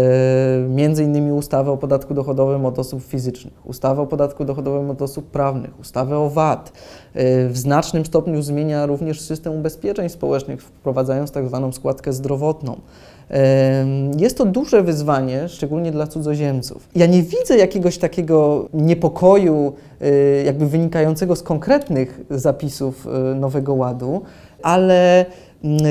Między 0.69 1.05
innymi 1.05 1.33
ustawę 1.33 1.71
o 1.71 1.77
podatku 1.77 2.15
dochodowym 2.15 2.67
od 2.67 2.79
osób 2.79 3.03
fizycznych, 3.03 3.55
ustawę 3.67 4.03
o 4.03 4.07
podatku 4.07 4.45
dochodowym 4.45 4.91
od 4.91 5.03
osób 5.03 5.31
prawnych, 5.31 5.81
ustawę 5.81 6.19
o 6.19 6.31
VAT. 6.31 6.73
E, 7.15 7.49
W 7.49 7.57
znacznym 7.59 8.07
stopniu 8.07 8.43
zmienia 8.43 8.87
również 8.87 9.21
system 9.21 9.53
ubezpieczeń 9.53 10.09
społecznych, 10.09 10.63
wprowadzając 10.63 11.31
tak 11.31 11.47
zwaną 11.47 11.73
składkę 11.73 12.13
zdrowotną. 12.13 12.81
Em, 13.29 14.11
Jest 14.19 14.39
to 14.39 14.45
duże 14.45 14.83
wyzwanie, 14.83 15.49
szczególnie 15.49 15.93
dla 15.93 16.07
cudzoziemców. 16.07 16.89
Ja 16.95 17.07
nie 17.07 17.23
widzę 17.23 17.57
jakiegoś 17.59 17.99
takiego 17.99 18.69
niepokoju, 18.75 19.73
jakby 20.45 20.67
wynikającego 20.67 21.37
z 21.37 21.43
konkretnych 21.43 22.21
zapisów 22.31 23.07
Nowego 23.35 23.75
Ładu, 23.75 24.23
ale 24.63 25.27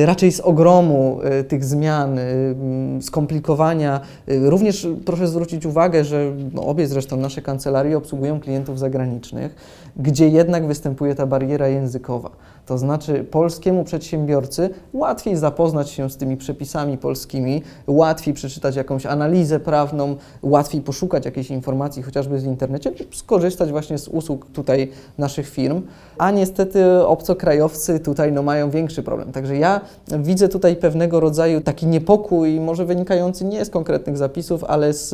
raczej 0.06 0.32
z 0.32 0.40
ogromu 0.40 1.20
y, 1.40 1.44
tych 1.44 1.66
zmian, 1.66 2.20
y, 2.20 2.22
mm, 2.22 3.02
skomplikowania. 3.02 4.02
Y, 4.30 4.50
Również 4.50 4.88
proszę 5.06 5.28
zwrócić 5.28 5.66
uwagę, 5.66 6.04
że 6.04 6.32
no, 6.54 6.66
obie 6.66 6.88
zresztą 6.88 7.18
nasze 7.18 7.42
kancelarie 7.42 7.98
obsługują 7.98 8.40
klientów 8.40 8.80
zagranicznych, 8.80 9.56
gdzie 9.98 10.30
jednak 10.30 10.68
występuje 10.68 11.16
ta 11.16 11.28
bariera 11.28 11.68
językowa. 11.68 12.30
To 12.66 12.78
znaczy 12.78 13.24
polskiemu 13.24 13.84
przedsiębiorcy 13.84 14.70
łatwiej 14.94 15.36
zapoznać 15.36 15.90
się 15.90 16.10
z 16.10 16.18
tymi 16.18 16.38
przepisami 16.38 16.98
polskimi, 16.98 17.62
łatwiej 17.88 18.34
przeczytać 18.34 18.76
jakąś 18.76 19.06
analizę 19.06 19.60
prawną, 19.60 20.16
łatwiej 20.42 20.82
poszukać 20.82 21.26
jakiejś 21.26 21.50
informacji 21.50 22.04
chociażby 22.04 22.40
w 22.40 22.46
internecie, 22.46 22.92
skorzystać 23.14 23.72
właśnie 23.72 23.98
z 23.98 24.08
usług 24.08 24.52
tutaj 24.52 24.92
naszych 25.18 25.50
firm, 25.50 25.82
a 26.18 26.32
niestety 26.32 27.08
obcokrajowcy 27.08 28.00
tutaj 28.00 28.32
no, 28.32 28.44
mają 28.44 28.70
większy 28.70 29.04
problem. 29.04 29.32
Także 29.32 29.55
ja 29.56 29.82
widzę 30.20 30.50
tutaj 30.50 30.76
pewnego 30.76 31.20
rodzaju 31.20 31.62
taki 31.62 31.88
niepokój, 31.88 32.60
może 32.60 32.86
wynikający 32.86 33.46
nie 33.46 33.66
z 33.66 33.70
konkretnych 33.70 34.18
zapisów, 34.18 34.64
ale 34.64 34.94
z, 34.94 35.10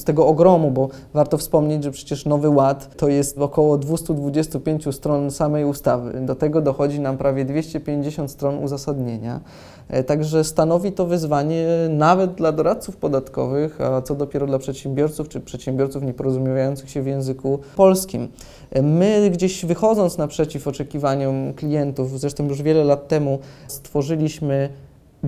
z 0.00 0.04
tego 0.04 0.26
ogromu, 0.26 0.70
bo 0.70 0.88
warto 1.14 1.38
wspomnieć, 1.38 1.84
że 1.84 1.90
przecież 1.90 2.26
Nowy 2.26 2.48
Ład 2.48 2.96
to 2.96 3.08
jest 3.08 3.38
około 3.38 3.78
225 3.78 4.94
stron 4.94 5.30
samej 5.30 5.64
ustawy. 5.64 6.20
Do 6.20 6.34
tego 6.34 6.60
dochodzi 6.60 7.00
nam 7.00 7.18
prawie 7.18 7.44
250 7.44 8.30
stron 8.30 8.64
uzasadnienia. 8.64 9.40
E, 9.88 10.04
Także 10.04 10.44
stanowi 10.44 10.92
to 10.92 11.06
wyzwanie 11.06 11.66
nawet 11.90 12.34
dla 12.34 12.52
doradców 12.52 12.96
podatkowych, 12.96 13.80
a 13.80 14.02
co 14.02 14.14
dopiero 14.14 14.46
dla 14.46 14.58
przedsiębiorców 14.58 15.28
czy 15.28 15.40
przedsiębiorców 15.40 16.02
nieporozumiewających 16.02 16.90
się 16.90 17.02
w 17.02 17.06
języku 17.06 17.58
polskim. 17.76 18.28
E, 18.70 18.82
My 18.82 19.30
gdzieś 19.30 19.64
wychodząc 19.64 20.18
naprzeciw 20.18 20.68
oczekiwaniom 20.68 21.54
klientów, 21.54 22.20
zresztą 22.20 22.48
już 22.48 22.62
wiele 22.62 22.84
lat 22.84 23.08
temu 23.08 23.38
stworzyliśmy 23.68 24.68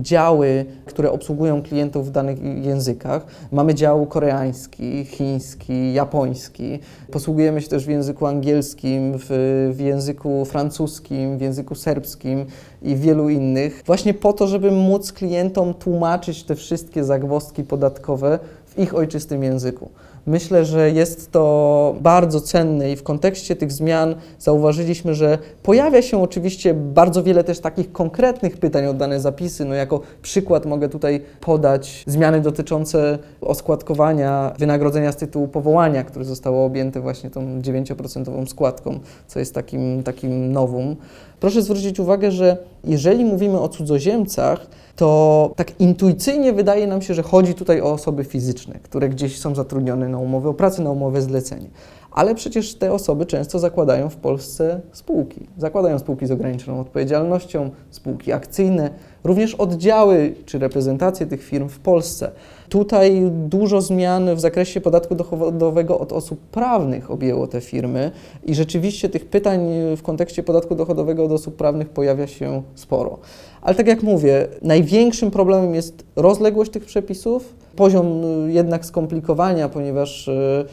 działy, 0.01 0.65
które 0.85 1.11
obsługują 1.11 1.61
klientów 1.61 2.07
w 2.07 2.11
danych 2.11 2.37
językach. 2.65 3.25
Mamy 3.51 3.75
dział 3.75 4.05
koreański, 4.05 5.05
chiński, 5.05 5.93
japoński. 5.93 6.79
Posługujemy 7.11 7.61
się 7.61 7.67
też 7.67 7.85
w 7.85 7.89
języku 7.89 8.25
angielskim, 8.25 9.13
w, 9.17 9.27
w 9.73 9.79
języku 9.79 10.45
francuskim, 10.45 11.37
w 11.37 11.41
języku 11.41 11.75
serbskim 11.75 12.45
i 12.81 12.95
wielu 12.95 13.29
innych. 13.29 13.83
Właśnie 13.85 14.13
po 14.13 14.33
to, 14.33 14.47
żeby 14.47 14.71
móc 14.71 15.13
klientom 15.13 15.73
tłumaczyć 15.73 16.43
te 16.43 16.55
wszystkie 16.55 17.03
zagwozdki 17.03 17.63
podatkowe 17.63 18.39
w 18.65 18.79
ich 18.79 18.95
ojczystym 18.95 19.43
języku. 19.43 19.89
Myślę, 20.29 20.65
że 20.65 20.91
jest 20.91 21.31
to 21.31 21.95
bardzo 22.01 22.41
cenne 22.41 22.91
i 22.91 22.95
w 22.95 23.03
kontekście 23.03 23.55
tych 23.55 23.71
zmian 23.71 24.15
zauważyliśmy, 24.39 25.15
że 25.15 25.37
pojawia 25.63 26.01
się 26.01 26.21
oczywiście 26.21 26.73
bardzo 26.73 27.23
wiele 27.23 27.43
też 27.43 27.59
takich 27.59 27.91
konkretnych 27.91 28.57
pytań 28.57 28.85
o 28.85 28.93
dane 28.93 29.19
zapisy. 29.19 29.65
No 29.65 29.75
jako 29.75 30.01
przykład 30.21 30.65
mogę 30.65 30.89
tutaj 30.89 31.21
podać 31.41 32.03
zmiany 32.07 32.41
dotyczące 32.41 33.19
oskładkowania 33.41 34.53
wynagrodzenia 34.59 35.11
z 35.11 35.15
tytułu 35.15 35.47
powołania, 35.47 36.03
które 36.03 36.25
zostało 36.25 36.65
objęte 36.65 37.01
właśnie 37.01 37.29
tą 37.29 37.61
9% 37.61 38.47
składką, 38.47 38.99
co 39.27 39.39
jest 39.39 39.55
takim, 39.55 40.03
takim 40.03 40.51
nowum. 40.51 40.95
Proszę 41.39 41.61
zwrócić 41.61 41.99
uwagę, 41.99 42.31
że 42.31 42.57
jeżeli 42.83 43.25
mówimy 43.25 43.59
o 43.59 43.69
cudzoziemcach, 43.69 44.67
to 44.95 45.51
tak 45.55 45.79
intuicyjnie 45.79 46.53
wydaje 46.53 46.87
nam 46.87 47.01
się, 47.01 47.13
że 47.13 47.23
chodzi 47.23 47.53
tutaj 47.53 47.81
o 47.81 47.91
osoby 47.91 48.23
fizyczne, 48.23 48.79
które 48.83 49.09
gdzieś 49.09 49.39
są 49.39 49.55
zatrudnione 49.55 50.09
na 50.09 50.17
umowę 50.17 50.49
o 50.49 50.53
pracę, 50.53 50.83
na 50.83 50.91
umowę 50.91 51.21
zlecenie. 51.21 51.67
Ale 52.11 52.35
przecież 52.35 52.75
te 52.75 52.93
osoby 52.93 53.25
często 53.25 53.59
zakładają 53.59 54.09
w 54.09 54.15
Polsce 54.15 54.81
spółki. 54.91 55.47
Zakładają 55.57 55.99
spółki 55.99 56.27
z 56.27 56.31
ograniczoną 56.31 56.79
odpowiedzialnością, 56.79 57.69
spółki 57.91 58.31
akcyjne, 58.31 58.89
również 59.23 59.55
oddziały 59.55 60.33
czy 60.45 60.59
reprezentacje 60.59 61.25
tych 61.25 61.43
firm 61.43 61.69
w 61.69 61.79
Polsce. 61.79 62.31
Tutaj 62.69 63.31
dużo 63.31 63.81
zmian 63.81 64.35
w 64.35 64.39
zakresie 64.39 64.81
podatku 64.81 65.15
dochodowego 65.15 65.99
od 65.99 66.13
osób 66.13 66.39
prawnych 66.39 67.11
objęło 67.11 67.47
te 67.47 67.61
firmy 67.61 68.11
i 68.45 68.55
rzeczywiście 68.55 69.09
tych 69.09 69.25
pytań 69.25 69.61
w 69.97 70.01
kontekście 70.01 70.43
podatku 70.43 70.75
dochodowego 70.75 71.25
od 71.25 71.31
osób 71.31 71.55
prawnych 71.55 71.89
pojawia 71.89 72.27
się 72.27 72.63
sporo. 72.75 73.19
Ale 73.61 73.75
tak 73.75 73.87
jak 73.87 74.03
mówię, 74.03 74.47
największym 74.61 75.31
problemem 75.31 75.75
jest 75.75 76.05
rozległość 76.15 76.71
tych 76.71 76.85
przepisów, 76.85 77.55
poziom 77.75 78.21
jednak 78.47 78.85
skomplikowania, 78.85 79.69
ponieważ 79.69 80.27
y, 80.27 80.31
y, 80.31 80.65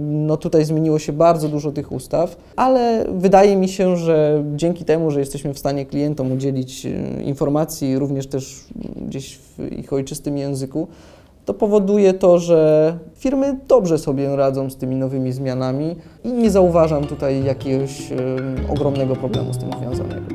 no 0.00 0.36
tutaj 0.36 0.64
zmieniło 0.64 0.98
się 0.98 1.12
bardzo 1.12 1.48
dużo 1.48 1.72
tych 1.72 1.92
ustaw, 1.92 2.36
ale 2.56 3.04
wydaje 3.12 3.56
mi 3.56 3.68
się, 3.68 3.96
że 3.96 4.44
dzięki 4.56 4.84
temu, 4.84 5.10
że 5.10 5.20
jesteśmy 5.20 5.54
w 5.54 5.58
stanie 5.58 5.86
klientom 5.86 6.32
udzielić 6.32 6.86
y, 6.86 7.22
informacji 7.22 7.98
również 7.98 8.26
też 8.26 8.64
gdzieś 9.06 9.38
w 9.38 9.72
ich 9.72 9.92
ojczystym 9.92 10.38
języku, 10.38 10.88
to 11.44 11.54
powoduje 11.54 12.14
to, 12.14 12.38
że 12.38 12.98
firmy 13.14 13.58
dobrze 13.68 13.98
sobie 13.98 14.36
radzą 14.36 14.70
z 14.70 14.76
tymi 14.76 14.96
nowymi 14.96 15.32
zmianami 15.32 15.96
i 16.24 16.32
nie 16.32 16.50
zauważam 16.50 17.04
tutaj 17.06 17.44
jakiegoś 17.44 18.12
ogromnego 18.68 19.16
problemu 19.16 19.54
z 19.54 19.58
tym 19.58 19.70
związanego. 19.80 20.26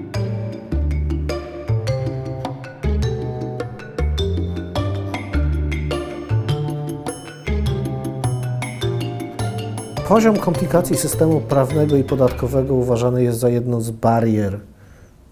Poziom 10.10 10.38
komplikacji 10.38 10.98
systemu 10.98 11.42
prawnego 11.42 11.96
i 11.96 12.04
podatkowego 12.04 12.74
uważany 12.74 13.24
jest 13.24 13.40
za 13.40 13.50
jedną 13.50 13.82
z 13.82 13.92
barier 13.92 14.60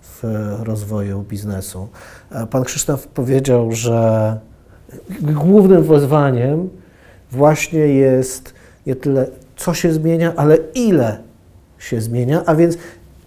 w 0.02 0.24
rozwoju 0.64 1.22
biznesu. 1.22 1.88
Pan 2.50 2.64
Krzysztof 2.64 3.08
powiedział, 3.08 3.72
że 3.72 4.40
głównym 5.22 5.84
wyzwaniem 5.84 6.70
właśnie 7.32 7.80
jest 7.80 8.54
nie 8.86 8.96
tyle 8.96 9.28
co 9.56 9.74
się 9.74 9.94
zmienia, 9.94 10.34
ale 10.36 10.58
ile 10.76 11.20
się 11.78 12.02
zmienia, 12.02 12.44
a 12.46 12.56
więc 12.56 12.78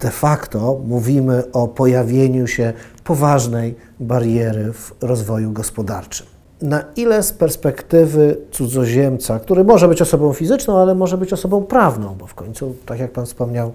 de 0.00 0.10
facto 0.10 0.80
mówimy 0.86 1.52
o 1.52 1.68
pojawieniu 1.68 2.46
się 2.46 2.72
poważnej 3.04 3.74
bariery 4.00 4.72
w 4.72 4.92
rozwoju 5.00 5.52
gospodarczym 5.52 6.29
na 6.62 6.84
ile 6.96 7.22
z 7.22 7.32
perspektywy 7.32 8.36
cudzoziemca, 8.50 9.40
który 9.40 9.64
może 9.64 9.88
być 9.88 10.02
osobą 10.02 10.32
fizyczną, 10.32 10.78
ale 10.78 10.94
może 10.94 11.18
być 11.18 11.32
osobą 11.32 11.64
prawną, 11.64 12.14
bo 12.18 12.26
w 12.26 12.34
końcu, 12.34 12.76
tak 12.86 12.98
jak 12.98 13.12
Pan 13.12 13.26
wspomniał, 13.26 13.72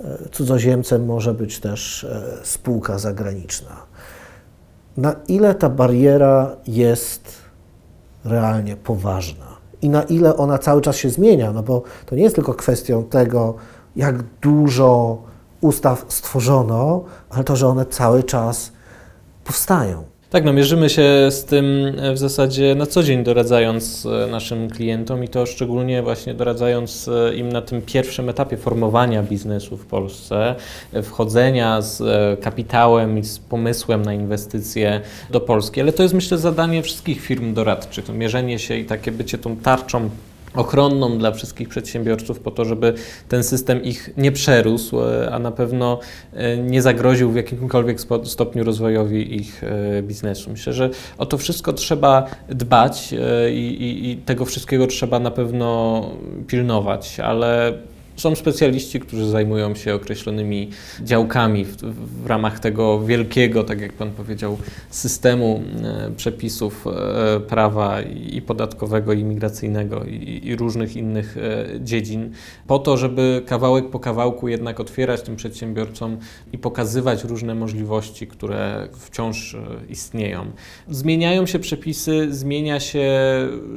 e, 0.00 0.28
cudzoziemcem 0.32 1.04
może 1.04 1.34
być 1.34 1.60
też 1.60 2.04
e, 2.04 2.22
spółka 2.42 2.98
zagraniczna. 2.98 3.76
Na 4.96 5.14
ile 5.28 5.54
ta 5.54 5.68
bariera 5.68 6.56
jest 6.66 7.32
realnie 8.24 8.76
poważna 8.76 9.46
i 9.82 9.88
na 9.88 10.02
ile 10.02 10.36
ona 10.36 10.58
cały 10.58 10.80
czas 10.80 10.96
się 10.96 11.10
zmienia, 11.10 11.52
no 11.52 11.62
bo 11.62 11.82
to 12.06 12.16
nie 12.16 12.22
jest 12.22 12.34
tylko 12.34 12.54
kwestią 12.54 13.04
tego, 13.04 13.54
jak 13.96 14.22
dużo 14.22 15.22
ustaw 15.60 16.04
stworzono, 16.08 17.04
ale 17.30 17.44
to, 17.44 17.56
że 17.56 17.68
one 17.68 17.86
cały 17.86 18.22
czas 18.22 18.72
powstają. 19.44 20.04
Tak, 20.30 20.44
no 20.44 20.52
mierzymy 20.52 20.90
się 20.90 21.30
z 21.30 21.44
tym 21.44 21.92
e, 21.98 22.12
w 22.12 22.18
zasadzie 22.18 22.74
na 22.74 22.86
co 22.86 23.02
dzień 23.02 23.24
doradzając 23.24 24.06
e, 24.06 24.26
naszym 24.30 24.70
klientom 24.70 25.24
i 25.24 25.28
to 25.28 25.46
szczególnie 25.46 26.02
właśnie 26.02 26.34
doradzając 26.34 27.08
e, 27.08 27.36
im 27.36 27.48
na 27.48 27.62
tym 27.62 27.82
pierwszym 27.82 28.28
etapie 28.28 28.56
formowania 28.56 29.22
biznesu 29.22 29.76
w 29.76 29.86
Polsce, 29.86 30.54
wchodzenia 31.02 31.82
z 31.82 32.02
kapitałem 32.40 33.18
i 33.18 33.24
z 33.24 33.38
pomysłem 33.38 34.02
na 34.02 34.14
inwestycje 34.14 35.00
do 35.30 35.40
Polski. 35.40 35.80
Ale 35.80 35.92
to 35.92 36.02
jest 36.02 36.14
myślę 36.14 36.38
zadanie 36.38 36.82
wszystkich 36.82 37.20
firm 37.20 37.54
doradczych, 37.54 38.04
to 38.04 38.12
mierzenie 38.12 38.58
się 38.58 38.76
i 38.76 38.84
takie 38.84 39.12
bycie 39.12 39.38
tą 39.38 39.56
tarczą 39.56 40.10
ochronną 40.56 41.18
dla 41.18 41.32
wszystkich 41.32 41.68
przedsiębiorców 41.68 42.40
po 42.40 42.50
to, 42.50 42.64
żeby 42.64 42.94
ten 43.28 43.44
system 43.44 43.82
ich 43.82 44.10
nie 44.16 44.32
przerósł, 44.32 45.00
e, 45.00 45.30
a 45.32 45.38
na 45.38 45.50
pewno 45.50 45.98
e, 46.32 46.56
nie 46.56 46.82
zagroził 46.82 47.30
w 47.30 47.36
jakimkolwiek 47.36 47.98
stopniu 48.24 48.64
rozwojowi 48.64 49.36
ich 49.36 49.64
e, 49.64 50.02
biznesu. 50.02 50.50
Myślę, 50.50 50.72
że 50.72 50.90
o 51.18 51.26
to 51.26 51.38
wszystko 51.38 51.72
trzeba 51.72 52.26
dbać 52.48 53.14
i, 53.52 53.56
i, 53.56 54.10
i 54.10 54.16
tego 54.16 54.44
wszystkiego 54.44 54.86
trzeba 54.86 55.18
na 55.18 55.30
pewno 55.30 56.10
pilnować, 56.46 57.20
ale 57.20 57.72
są 58.16 58.34
specjaliści, 58.34 59.00
którzy 59.00 59.30
zajmują 59.30 59.74
się 59.74 59.94
określonymi 59.94 60.70
działkami 61.02 61.64
w, 61.64 61.76
w, 61.76 62.26
ramach 62.26 62.58
tego 62.58 63.00
wielkiego, 63.00 63.64
tak 63.64 63.80
jak 63.80 63.92
Pan 63.92 64.10
powiedział, 64.10 64.58
systemu 64.90 65.62
e, 65.82 66.10
przepisów 66.16 66.86
e, 66.86 67.40
prawa 67.40 68.02
i 68.02 68.42
podatkowego, 68.42 69.12
i 69.12 69.20
imigracyjnego 69.20 70.04
i, 70.04 70.40
i 70.44 70.56
różnych 70.56 70.96
innych 70.96 71.36
e, 71.36 71.66
dziedzin, 71.80 72.32
po 72.66 72.78
to, 72.78 72.96
żeby 72.96 73.42
kawałek 73.46 73.90
po 73.90 74.00
kawałku 74.00 74.48
jednak 74.48 74.80
otwierać 74.80 75.22
tym 75.22 75.36
przedsiębiorcom 75.36 76.16
i 76.52 76.58
pokazywać 76.58 77.24
różne 77.24 77.54
możliwości, 77.54 78.26
które 78.26 78.88
wciąż 78.98 79.56
istnieją. 79.88 80.46
Zmieniają 80.88 81.46
się 81.46 81.58
przepisy, 81.58 82.34
zmienia 82.34 82.80
się 82.80 83.06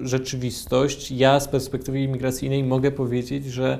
rzeczywistość. 0.03 1.11
Ja 1.11 1.39
z 1.39 1.47
perspektywy 1.47 2.01
imigracyjnej 2.01 2.63
mogę 2.63 2.91
powiedzieć, 2.91 3.45
że 3.45 3.79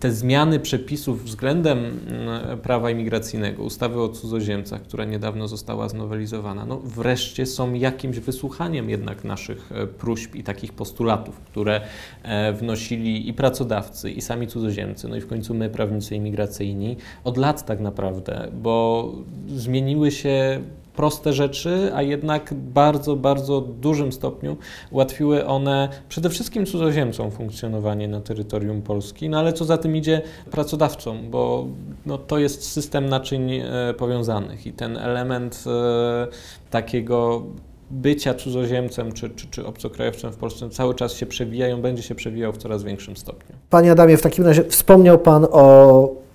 te 0.00 0.12
zmiany 0.12 0.60
przepisów 0.60 1.24
względem 1.24 1.78
mm, 1.78 2.58
prawa 2.58 2.90
imigracyjnego, 2.90 3.62
ustawy 3.62 4.00
o 4.00 4.08
cudzoziemcach, 4.08 4.82
która 4.82 5.04
niedawno 5.04 5.48
została 5.48 5.88
znowelizowana, 5.88 6.66
no 6.66 6.78
wreszcie 6.78 7.46
są 7.46 7.74
jakimś 7.74 8.18
wysłuchaniem 8.18 8.90
jednak 8.90 9.24
naszych 9.24 9.72
e, 9.72 9.86
próśb 9.86 10.34
i 10.34 10.42
takich 10.42 10.72
postulatów, 10.72 11.40
które 11.40 11.80
e, 12.22 12.52
wnosili 12.52 13.28
i 13.28 13.34
pracodawcy, 13.34 14.10
i 14.10 14.20
sami 14.20 14.46
cudzoziemcy, 14.46 15.08
no 15.08 15.16
i 15.16 15.20
w 15.20 15.26
końcu 15.26 15.54
my, 15.54 15.70
prawnicy 15.70 16.14
imigracyjni, 16.16 16.96
od 17.24 17.36
lat 17.36 17.66
tak 17.66 17.80
naprawdę, 17.80 18.48
bo 18.62 19.12
zmieniły 19.48 20.10
się 20.10 20.60
proste 20.96 21.32
rzeczy, 21.32 21.90
a 21.94 22.02
jednak 22.02 22.54
bardzo, 22.54 23.16
bardzo 23.16 23.60
dużym 23.60 24.12
stopniu 24.12 24.56
ułatwiły 24.90 25.46
one 25.46 25.88
przede 26.08 26.30
wszystkim 26.30 26.66
cudzoziemcom 26.66 27.30
funkcjonowanie 27.30 28.08
na 28.08 28.20
terytorium 28.20 28.82
Polski, 28.82 29.28
no 29.28 29.38
ale 29.38 29.52
co 29.52 29.64
za 29.64 29.78
tym 29.78 29.96
idzie 29.96 30.22
pracodawcom, 30.50 31.30
bo 31.30 31.66
no, 32.06 32.18
to 32.18 32.38
jest 32.38 32.72
system 32.72 33.08
naczyń 33.08 33.52
e, 33.52 33.94
powiązanych 33.98 34.66
i 34.66 34.72
ten 34.72 34.96
element 34.96 35.64
e, 35.66 36.26
takiego 36.70 37.42
bycia 37.90 38.34
cudzoziemcem 38.34 39.12
czy, 39.12 39.30
czy, 39.30 39.46
czy 39.46 39.66
obcokrajowcem 39.66 40.32
w 40.32 40.36
Polsce 40.36 40.70
cały 40.70 40.94
czas 40.94 41.12
się 41.12 41.26
przewija 41.26 41.68
i 41.68 41.72
on 41.72 41.82
będzie 41.82 42.02
się 42.02 42.14
przewijał 42.14 42.52
w 42.52 42.56
coraz 42.56 42.82
większym 42.82 43.16
stopniu. 43.16 43.56
Panie 43.70 43.92
Adamie, 43.92 44.16
w 44.16 44.22
takim 44.22 44.46
razie 44.46 44.64
wspomniał 44.64 45.18
Pan 45.18 45.46
o 45.50 46.25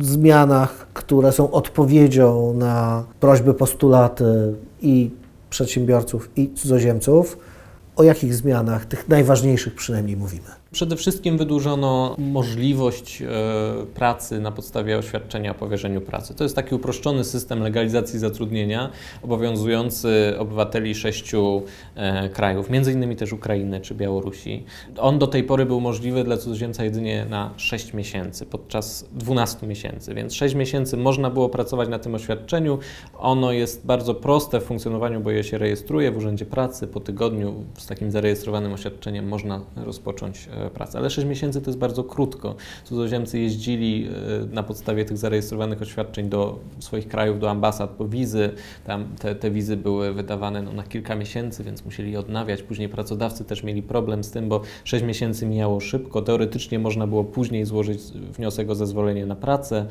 zmianach, 0.00 0.86
które 0.94 1.32
są 1.32 1.50
odpowiedzią 1.50 2.54
na 2.54 3.04
prośby, 3.20 3.54
postulaty 3.54 4.54
i 4.82 5.10
przedsiębiorców, 5.50 6.30
i 6.36 6.54
cudzoziemców. 6.54 7.38
O 7.96 8.02
jakich 8.02 8.34
zmianach, 8.34 8.86
tych 8.86 9.08
najważniejszych 9.08 9.74
przynajmniej 9.74 10.16
mówimy? 10.16 10.48
Przede 10.72 10.96
wszystkim 10.96 11.38
wydłużono 11.38 12.16
możliwość 12.18 13.22
e, 13.22 13.26
pracy 13.94 14.40
na 14.40 14.52
podstawie 14.52 14.98
oświadczenia 14.98 15.50
o 15.50 15.54
powierzeniu 15.54 16.00
pracy. 16.00 16.34
To 16.34 16.44
jest 16.44 16.56
taki 16.56 16.74
uproszczony 16.74 17.24
system 17.24 17.62
legalizacji 17.62 18.18
zatrudnienia 18.18 18.90
obowiązujący 19.22 20.34
obywateli 20.38 20.94
sześciu 20.94 21.62
e, 21.94 22.28
krajów, 22.28 22.70
między 22.70 22.92
innymi 22.92 23.16
też 23.16 23.32
Ukrainy 23.32 23.80
czy 23.80 23.94
Białorusi. 23.94 24.64
On 24.98 25.18
do 25.18 25.26
tej 25.26 25.44
pory 25.44 25.66
był 25.66 25.80
możliwy 25.80 26.24
dla 26.24 26.36
cudzoziemca 26.36 26.84
jedynie 26.84 27.26
na 27.30 27.50
6 27.56 27.94
miesięcy, 27.94 28.46
podczas 28.46 29.08
12 29.12 29.66
miesięcy, 29.66 30.14
więc 30.14 30.34
6 30.34 30.54
miesięcy 30.54 30.96
można 30.96 31.30
było 31.30 31.48
pracować 31.48 31.88
na 31.88 31.98
tym 31.98 32.14
oświadczeniu. 32.14 32.78
Ono 33.18 33.52
jest 33.52 33.86
bardzo 33.86 34.14
proste 34.14 34.60
w 34.60 34.64
funkcjonowaniu, 34.64 35.20
bo 35.20 35.30
je 35.30 35.44
się 35.44 35.58
rejestruje 35.58 36.12
w 36.12 36.16
Urzędzie 36.16 36.46
Pracy. 36.46 36.86
Po 36.86 37.00
tygodniu 37.00 37.64
z 37.78 37.86
takim 37.86 38.10
zarejestrowanym 38.10 38.72
oświadczeniem 38.72 39.28
można 39.28 39.60
rozpocząć 39.76 40.48
e, 40.58 40.70
pracę. 40.70 40.98
Ale 40.98 41.10
6 41.10 41.28
miesięcy 41.28 41.60
to 41.60 41.70
jest 41.70 41.78
bardzo 41.78 42.04
krótko. 42.04 42.54
Cudzoziemcy 42.84 43.38
jeździli 43.38 44.08
e, 44.08 44.54
na 44.54 44.62
podstawie 44.62 45.04
tych 45.04 45.18
zarejestrowanych 45.18 45.82
oświadczeń 45.82 46.28
do 46.28 46.58
swoich 46.78 47.08
krajów, 47.08 47.40
do 47.40 47.50
ambasad 47.50 47.90
po 47.90 48.08
wizy. 48.08 48.50
Tam 48.84 49.08
te, 49.18 49.34
te 49.34 49.50
wizy 49.50 49.76
były 49.76 50.12
wydawane 50.12 50.62
no, 50.62 50.72
na 50.72 50.82
kilka 50.82 51.14
miesięcy, 51.14 51.64
więc 51.64 51.84
musieli 51.84 52.12
je 52.12 52.20
odnawiać. 52.20 52.62
Później 52.62 52.88
pracodawcy 52.88 53.44
też 53.44 53.62
mieli 53.62 53.82
problem 53.82 54.24
z 54.24 54.30
tym, 54.30 54.48
bo 54.48 54.60
6 54.84 55.04
miesięcy 55.04 55.46
mijało 55.46 55.80
szybko. 55.80 56.22
Teoretycznie 56.22 56.78
można 56.78 57.06
było 57.06 57.24
później 57.24 57.64
złożyć 57.64 58.00
wniosek 58.12 58.70
o 58.70 58.74
zezwolenie 58.74 59.26
na 59.26 59.36
pracę 59.36 59.86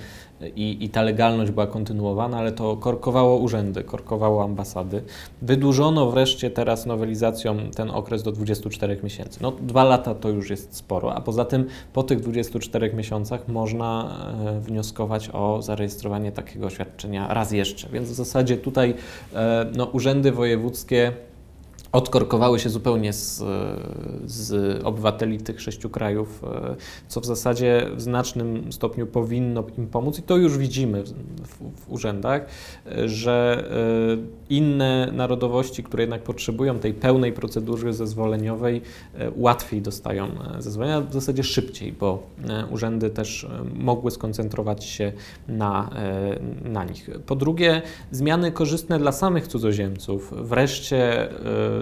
i, 0.55 0.77
i 0.81 0.89
ta 0.89 1.01
legalność 1.01 1.51
była 1.51 1.67
kontynuowana, 1.67 2.37
ale 2.37 2.51
to 2.51 2.77
korkowało 2.77 3.37
urzędy, 3.37 3.83
korkowało 3.83 4.43
ambasady. 4.43 5.03
Wydłużono 5.41 6.11
wreszcie 6.11 6.49
teraz 6.49 6.85
nowelizacją 6.85 7.57
ten 7.75 7.89
okres 7.89 8.23
do 8.23 8.31
24 8.31 8.99
miesięcy. 9.03 9.39
No, 9.41 9.51
dwa 9.51 9.83
lata 9.83 10.15
to 10.15 10.29
już 10.29 10.49
jest 10.49 10.56
sporo, 10.57 11.15
a 11.15 11.21
poza 11.21 11.45
tym 11.45 11.65
po 11.93 12.03
tych 12.03 12.19
24 12.19 12.93
miesiącach 12.93 13.47
można 13.47 14.17
e, 14.45 14.59
wnioskować 14.59 15.29
o 15.33 15.61
zarejestrowanie 15.61 16.31
takiego 16.31 16.67
oświadczenia 16.67 17.33
raz 17.33 17.51
jeszcze. 17.51 17.89
Więc 17.89 18.09
w 18.09 18.13
zasadzie 18.13 18.57
tutaj 18.57 18.93
e, 19.33 19.65
no, 19.75 19.85
urzędy 19.85 20.31
wojewódzkie 20.31 21.13
odkorkowały 21.97 22.59
się 22.59 22.69
zupełnie 22.69 23.13
z, 23.13 23.43
z 24.25 24.81
obywateli 24.83 25.37
tych 25.37 25.61
sześciu 25.61 25.89
krajów, 25.89 26.43
e, 26.43 26.75
co 27.07 27.21
w 27.21 27.25
zasadzie 27.25 27.89
w 27.95 28.01
znacznym 28.01 28.71
stopniu 28.71 29.07
powinno 29.07 29.63
im 29.77 29.87
pomóc 29.87 30.19
i 30.19 30.21
to 30.21 30.37
już 30.37 30.57
widzimy 30.57 31.03
w, 31.03 31.11
w, 31.81 31.91
urzędach, 31.91 32.45
że 33.05 33.63
e, 33.71 34.53
inne 34.53 35.11
narodowości, 35.13 35.83
które 35.83 36.03
jednak 36.03 36.23
potrzebują 36.23 36.79
tej 36.79 36.93
pełnej 36.93 37.33
procedury 37.33 37.93
zezwoleniowej, 37.93 38.81
e, 39.15 39.31
łatwiej 39.35 39.81
dostają 39.81 40.27
zezwolenia, 40.59 41.01
w 41.01 41.13
zasadzie 41.13 41.43
szybciej, 41.43 41.91
bo 41.91 42.23
urzędy 42.71 43.09
też 43.09 43.47
mogły 43.75 44.11
skoncentrować 44.11 44.85
się 44.85 45.11
na, 45.47 45.89
na 46.63 46.83
nich. 46.83 47.09
Po 47.25 47.35
drugie, 47.35 47.81
zmiany 48.11 48.51
korzystne 48.51 48.99
dla 48.99 49.11
samych 49.11 49.47
cudzoziemców. 49.47 50.33
Wreszcie 50.37 51.29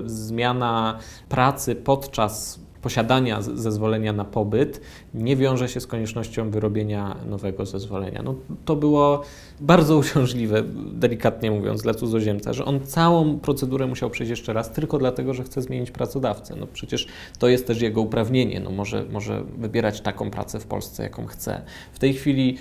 zmiana 0.05 0.99
pracy 1.29 1.75
podczas 1.75 2.59
posiadania 2.85 3.41
zezwolenia 3.41 4.13
na 4.13 4.25
pobyt 4.25 4.81
nie 5.13 5.35
wiąże 5.35 5.69
się 5.69 5.79
z 5.79 5.87
koniecznością 5.87 6.49
wyrobienia 6.49 7.15
nowego 7.29 7.65
zezwolenia. 7.65 8.21
No, 8.23 8.35
to 8.65 8.75
było 8.75 9.21
bardzo 9.59 9.97
uciążliwe, 10.03 10.63
delikatnie 10.91 11.51
mówiąc, 11.51 11.81
dla 11.81 11.93
cudzoziemca, 11.93 12.53
że 12.53 12.65
on 12.65 12.79
całą 12.79 13.39
procedurę 13.39 13.87
musiał 13.87 14.09
przejść 14.09 14.29
jeszcze 14.29 14.53
raz 14.53 14.71
tylko 14.71 14.97
dlatego, 14.97 15.33
że 15.33 15.43
chce 15.43 15.61
zmienić 15.61 15.91
pracodawcę. 15.91 16.55
No 16.55 16.67
przecież 16.73 17.07
to 17.39 17.47
jest 17.47 17.67
też 17.67 17.81
jego 17.81 18.01
uprawnienie. 18.01 18.59
No, 18.59 18.71
może, 18.71 19.05
może 19.11 19.43
wybierać 19.57 20.01
taką 20.01 20.31
pracę 20.31 20.59
w 20.59 20.65
Polsce, 20.65 21.03
jaką 21.03 21.25
chce. 21.25 21.61
W 21.93 21.99
tej 21.99 22.13
chwili 22.13 22.57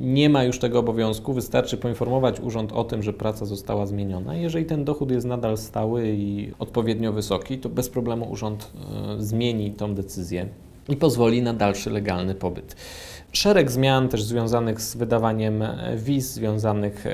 nie 0.00 0.28
ma 0.28 0.44
już 0.44 0.58
tego 0.58 0.78
obowiązku, 0.78 1.32
wystarczy 1.32 1.76
poinformować 1.76 2.40
urząd 2.40 2.72
o 2.72 2.84
tym, 2.84 3.02
że 3.02 3.12
praca 3.12 3.46
została 3.46 3.86
zmieniona. 3.86 4.36
Jeżeli 4.36 4.64
ten 4.64 4.84
dochód 4.84 5.10
jest 5.10 5.26
nadal 5.26 5.58
stały 5.58 6.08
i 6.08 6.52
odpowiednio 6.58 7.12
wysoki, 7.12 7.58
to 7.58 7.68
bez 7.68 7.88
problemu 7.88 8.30
urząd 8.30 8.72
e, 9.18 9.22
zmieni 9.22 9.70
tą 9.70 9.94
decyzję 9.94 10.48
i 10.88 10.96
pozwoli 10.96 11.42
na 11.42 11.54
dalszy 11.54 11.90
legalny 11.90 12.34
pobyt. 12.34 12.76
Szereg 13.32 13.70
zmian 13.70 14.08
też 14.08 14.22
związanych 14.22 14.80
z 14.80 14.96
wydawaniem 14.96 15.64
wiz, 15.96 16.32
związanych 16.32 17.06
e, 17.06 17.10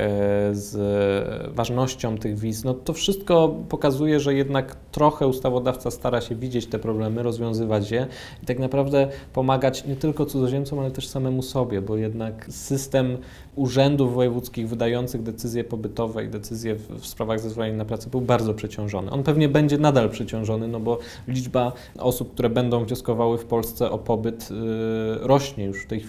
z 0.52 1.54
ważnością 1.54 2.18
tych 2.18 2.38
wiz. 2.38 2.64
No 2.64 2.74
to 2.74 2.92
wszystko 2.92 3.57
pokazuje, 3.68 4.20
że 4.20 4.35
jednak 4.35 4.76
trochę 4.92 5.26
ustawodawca 5.26 5.90
stara 5.90 6.20
się 6.20 6.35
widzieć 6.35 6.66
te 6.66 6.78
problemy, 6.78 7.22
rozwiązywać 7.22 7.90
je 7.90 8.07
i 8.42 8.46
tak 8.46 8.59
naprawdę 8.59 9.09
pomagać 9.33 9.85
nie 9.85 9.96
tylko 9.96 10.26
cudzoziemcom, 10.26 10.78
ale 10.78 10.90
też 10.90 11.09
samemu 11.09 11.42
sobie, 11.42 11.83
bo 11.83 11.96
jednak 11.96 12.46
system 12.50 13.18
urzędów 13.57 14.14
wojewódzkich 14.14 14.68
wydających 14.68 15.22
decyzje 15.22 15.64
pobytowe 15.64 16.24
i 16.24 16.28
decyzje 16.28 16.74
w, 16.74 17.07
sprawach 17.07 17.40
zezwolenia 17.40 17.76
na 17.76 17.85
pracę 17.85 18.11
był 18.11 18.20
bardzo 18.20 18.54
przeciążony. 18.54 19.11
On 19.11 19.22
pewnie 19.22 19.48
będzie 19.48 19.78
nadal 19.78 20.11
przeciążony, 20.11 20.68
no 20.68 20.81
bo 20.81 20.98
liczba 21.28 21.72
osób, 21.98 22.33
które 22.33 22.50
będą 22.50 22.85
wnioskowały 22.85 23.38
w 23.38 23.44
Polsce 23.44 23.90
o 23.90 23.98
pobyt 23.98 24.50
yy, 24.50 24.57
rośnie. 25.20 25.64
Już 25.64 25.85
w 25.85 25.87
tej 25.87 26.00
chwili 26.00 26.07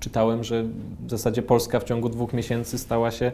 czytałem, 0.00 0.44
że 0.44 0.64
w 1.06 1.10
zasadzie 1.10 1.42
Polska 1.42 1.80
w 1.80 1.84
ciągu 1.84 2.08
dwóch 2.08 2.32
miesięcy 2.32 2.78
stała 2.78 3.10
się 3.10 3.32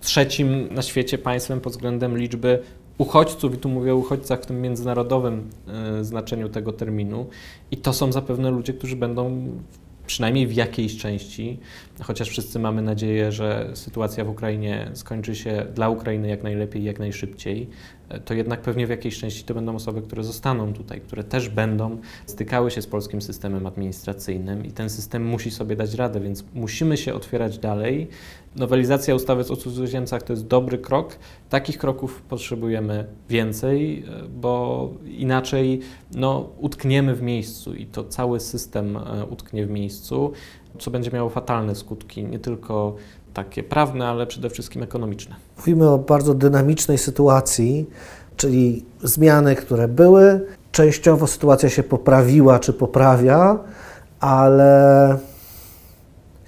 trzecim 0.00 0.74
na 0.74 0.82
świecie 0.82 1.18
państwem 1.18 1.60
pod 1.60 1.72
względem 1.72 2.18
liczby 2.18 2.58
uchodźców, 2.98 3.54
i 3.54 3.58
tu 3.58 3.68
mówię 3.68 3.92
o 3.92 3.96
uchodźcach 3.96 4.42
w 4.42 4.46
tym 4.46 4.60
międzynarodowym 4.60 5.50
y, 6.00 6.04
znaczeniu 6.04 6.48
tego 6.48 6.72
terminu, 6.72 7.26
i 7.70 7.76
to 7.76 7.92
są 7.92 8.12
zapewne 8.12 8.50
ludzie, 8.50 8.72
którzy 8.72 8.96
będą 8.96 9.48
przynajmniej 10.06 10.46
w 10.46 10.52
jakiejś 10.52 10.96
części, 10.96 11.58
chociaż 12.02 12.28
wszyscy 12.28 12.58
mamy 12.58 12.82
nadzieję, 12.82 13.32
że 13.32 13.70
sytuacja 13.74 14.24
w 14.24 14.28
Ukrainie 14.28 14.90
skończy 14.94 15.34
się 15.34 15.66
dla 15.74 15.88
Ukrainy 15.88 16.28
jak 16.28 16.42
najlepiej, 16.42 16.84
jak 16.84 16.98
najszybciej, 16.98 17.68
to 18.24 18.34
jednak 18.34 18.60
pewnie 18.60 18.86
w 18.86 18.90
jakiejś 18.90 19.18
części 19.18 19.44
to 19.44 19.54
będą 19.54 19.74
osoby, 19.74 20.02
które 20.02 20.24
zostaną 20.24 20.72
tutaj, 20.72 21.00
które 21.00 21.24
też 21.24 21.48
będą 21.48 21.98
stykały 22.26 22.70
się 22.70 22.82
z 22.82 22.86
polskim 22.86 23.22
systemem 23.22 23.66
administracyjnym 23.66 24.66
i 24.66 24.72
ten 24.72 24.90
system 24.90 25.24
musi 25.26 25.50
sobie 25.50 25.76
dać 25.76 25.94
radę, 25.94 26.20
więc 26.20 26.44
musimy 26.54 26.96
się 26.96 27.14
otwierać 27.14 27.58
dalej. 27.58 28.08
Nowelizacja 28.56 29.14
ustawy 29.14 29.44
o 29.52 29.56
cudzoziemcach 29.56 30.22
to 30.22 30.32
jest 30.32 30.46
dobry 30.46 30.78
krok. 30.78 31.18
Takich 31.48 31.78
kroków 31.78 32.22
potrzebujemy 32.22 33.06
więcej, 33.28 34.04
bo 34.40 34.90
inaczej 35.06 35.80
no, 36.14 36.48
utkniemy 36.58 37.14
w 37.14 37.22
miejscu 37.22 37.74
i 37.74 37.86
to 37.86 38.04
cały 38.04 38.40
system 38.40 38.96
e, 38.96 39.24
utknie 39.24 39.66
w 39.66 39.70
miejscu, 39.70 40.32
co 40.78 40.90
będzie 40.90 41.10
miało 41.10 41.30
fatalne 41.30 41.74
skutki 41.74 42.24
nie 42.24 42.38
tylko 42.38 42.96
takie 43.34 43.62
prawne, 43.62 44.08
ale 44.08 44.26
przede 44.26 44.50
wszystkim 44.50 44.82
ekonomiczne. 44.82 45.36
Mówimy 45.56 45.88
o 45.88 45.98
bardzo 45.98 46.34
dynamicznej 46.34 46.98
sytuacji, 46.98 47.90
czyli 48.36 48.84
zmiany, 49.02 49.56
które 49.56 49.88
były. 49.88 50.46
Częściowo 50.72 51.26
sytuacja 51.26 51.68
się 51.68 51.82
poprawiła 51.82 52.58
czy 52.58 52.72
poprawia, 52.72 53.58
ale 54.20 55.18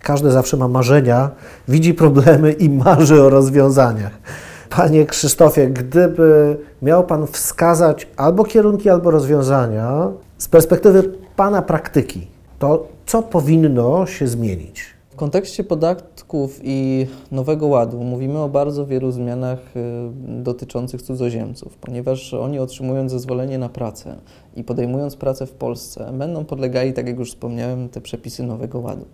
każdy 0.02 0.30
zawsze 0.30 0.56
ma 0.56 0.68
marzenia, 0.68 1.30
widzi 1.68 1.94
problemy 1.94 2.52
i 2.52 2.70
marzy 2.70 3.22
o 3.22 3.30
rozwiązaniach. 3.30 4.18
Panie 4.70 5.06
Krzysztofie, 5.06 5.70
gdyby 5.70 6.56
miał 6.82 7.04
Pan 7.04 7.26
wskazać 7.26 8.08
albo 8.16 8.44
kierunki, 8.44 8.90
albo 8.90 9.10
rozwiązania 9.10 10.08
z 10.38 10.48
perspektywy 10.48 11.12
Pana 11.36 11.62
praktyki, 11.62 12.26
to 12.58 12.88
co 13.06 13.22
powinno 13.22 14.06
się 14.06 14.26
zmienić? 14.26 14.95
W 15.16 15.18
kontekście 15.18 15.64
podatków 15.64 16.60
i 16.64 17.06
Nowego 17.30 17.66
Ładu 17.66 18.04
mówimy 18.04 18.38
o 18.38 18.48
bardzo 18.48 18.86
wielu 18.86 19.12
zmianach 19.12 19.76
y, 19.76 20.42
dotyczących 20.42 21.02
cudzoziemców, 21.02 21.76
ponieważ 21.76 22.34
oni 22.34 22.58
otrzymując 22.58 23.12
zezwolenie 23.12 23.58
na 23.58 23.68
pracę 23.68 24.16
i 24.56 24.64
podejmując 24.64 25.16
pracę 25.16 25.46
w 25.46 25.52
Polsce, 25.52 26.12
będą 26.12 26.44
podlegali, 26.44 26.92
tak 26.92 27.06
jak 27.06 27.18
już 27.18 27.30
wspomniałem, 27.30 27.88
te 27.88 28.00
przepisy 28.00 28.42
Nowego 28.42 28.80
Ładu. 28.80 29.04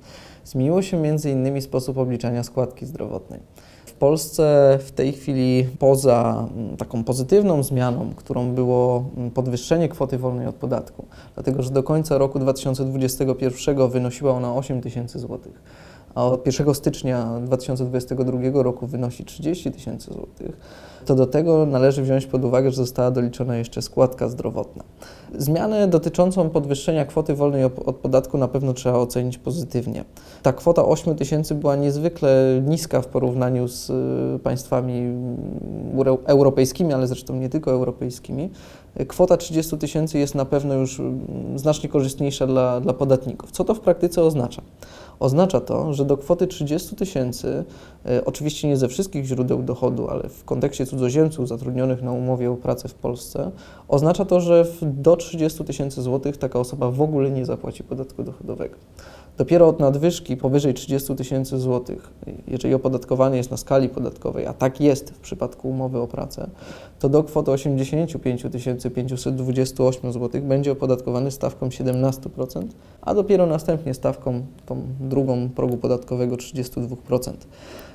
Zmieniło 0.45 0.83
się 0.83 1.03
innymi 1.31 1.63
sposób 1.63 1.99
obliczania 1.99 2.43
składki 2.43 2.87
zdrowotnej. 2.87 3.41
Polsce 4.03 4.79
w 4.83 4.91
tej 4.91 5.13
chwili 5.13 5.69
poza 5.79 6.49
mm, 6.57 6.77
taką 6.77 7.05
pozytywną 7.05 7.63
zmianą, 7.63 8.11
którą 8.17 8.55
było 8.55 9.05
mm, 9.17 9.31
podwyższenie 9.31 9.89
kwoty 9.89 10.19
wolnej 10.19 10.47
od 10.47 10.55
podatku, 10.55 11.07
dlatego 11.35 11.63
że 11.63 11.71
do 11.71 11.83
końca 11.83 12.19
roku 12.19 12.39
2021 12.39 13.89
wynosiła 13.89 14.33
ona 14.33 14.55
8 14.55 14.81
tysięcy 14.81 15.19
złotych, 15.19 15.63
a 16.15 16.25
od 16.25 16.47
1 16.47 16.75
stycznia 16.75 17.41
2022 17.41 18.63
roku 18.63 18.87
wynosi 18.87 19.25
30 19.25 19.73
tysięcy 19.73 20.13
złotych, 20.13 20.57
to 21.05 21.15
do 21.15 21.27
tego 21.27 21.67
należy 21.67 22.03
wziąć 22.03 22.27
pod 22.27 22.45
uwagę, 22.45 22.71
że 22.71 22.77
została 22.77 23.11
doliczona 23.11 23.57
jeszcze 23.57 23.83
składka 23.83 24.29
zdrowotna. 24.29 24.85
Zmianę 25.39 25.89
dotyczącą 25.89 26.51
podwyższenia 26.51 27.05
kwoty 27.05 27.35
wolnej 27.35 27.65
od 27.65 27.97
podatku 27.97 28.39
na 28.39 28.49
pewno 28.49 28.73
trzeba 28.73 28.99
ocenić 28.99 29.39
pozytywnie. 29.39 30.05
Ta 30.43 30.53
kwota 30.53 30.85
8 30.85 31.15
tysięcy 31.15 31.55
była 31.55 31.77
niezwykle 31.77 32.63
niska 32.67 33.01
w 33.01 33.07
porównaniu 33.07 33.69
z 33.69 33.91
y, 33.91 34.39
państwami 34.39 34.99
mm, 34.99 36.19
europejskimi, 36.27 36.93
ale 36.93 37.07
zresztą 37.07 37.37
nie 37.37 37.49
tylko 37.49 37.71
europejskimi, 37.71 38.51
kwota 39.09 39.37
30 39.37 39.79
tysięcy 39.79 40.19
jest 40.19 40.35
na 40.35 40.45
pewno 40.45 40.75
już 40.75 41.01
mm, 41.01 41.59
znacznie 41.59 41.89
korzystniejsza 41.89 42.47
dla, 42.47 42.81
dla 42.81 42.93
podatników. 42.93 43.51
Co 43.51 43.65
to 43.65 43.75
w 43.75 43.81
praktyce 43.81 44.23
oznacza? 44.23 44.63
Oznacza 45.21 45.61
to, 45.61 45.93
że 45.93 46.05
do 46.05 46.17
kwoty 46.17 46.47
30 46.47 46.97
tysięcy, 46.97 47.65
e, 48.07 48.25
oczywiście 48.25 48.69
nie 48.69 48.77
ze 48.77 48.89
wszystkich 48.89 49.25
źródeł 49.25 49.63
dochodu, 49.63 50.09
ale 50.09 50.29
w 50.29 50.45
kontekście 50.45 50.87
cudzoziemców 50.93 51.49
zatrudnionych 51.49 52.03
na 52.03 52.13
umowie 52.13 52.51
o 52.51 52.57
pracę 52.57 52.89
w 52.89 52.95
Polsce, 52.95 53.51
oznacza 53.89 54.25
to, 54.25 54.41
że 54.41 54.67
do 54.83 55.17
30 55.17 55.65
tysięcy 55.65 56.03
złotych 56.03 56.37
taka 56.37 56.59
osoba 56.59 56.91
w 56.91 57.03
ogóle 57.03 57.31
nie 57.31 57.47
zapłaci 57.47 57.85
podatku 57.85 58.23
dochodowego. 58.23 58.77
Dopiero 59.39 59.69
od 59.69 59.81
nadwyżki 59.81 60.37
powyżej 60.37 60.75
30 60.75 61.17
tysięcy 61.17 61.59
złotych, 61.59 62.11
jeżeli 62.47 62.75
opodatkowanie 62.75 63.37
jest 63.37 63.51
na 63.51 63.57
skali 63.57 63.89
podatkowej, 63.89 64.47
a 64.47 64.53
tak 64.53 64.81
jest 64.81 65.11
w 65.11 65.19
przypadku 65.19 65.69
umowy 65.71 65.99
o 65.99 66.07
pracę, 66.07 66.51
to 66.99 67.09
do 67.09 67.25
kwoty 67.25 67.51
85 67.51 68.43
528 68.95 70.13
zł 70.13 70.43
będzie 70.43 70.73
opodatkowany 70.73 71.31
stawką 71.31 71.69
17%, 71.69 72.63
a 73.01 73.15
dopiero 73.15 73.47
następnie 73.47 73.95
stawką 73.95 74.43
tą 74.67 74.83
drugą 75.01 75.49
progu 75.49 75.77
podatkowego 75.77 76.37
32%. 76.37 77.33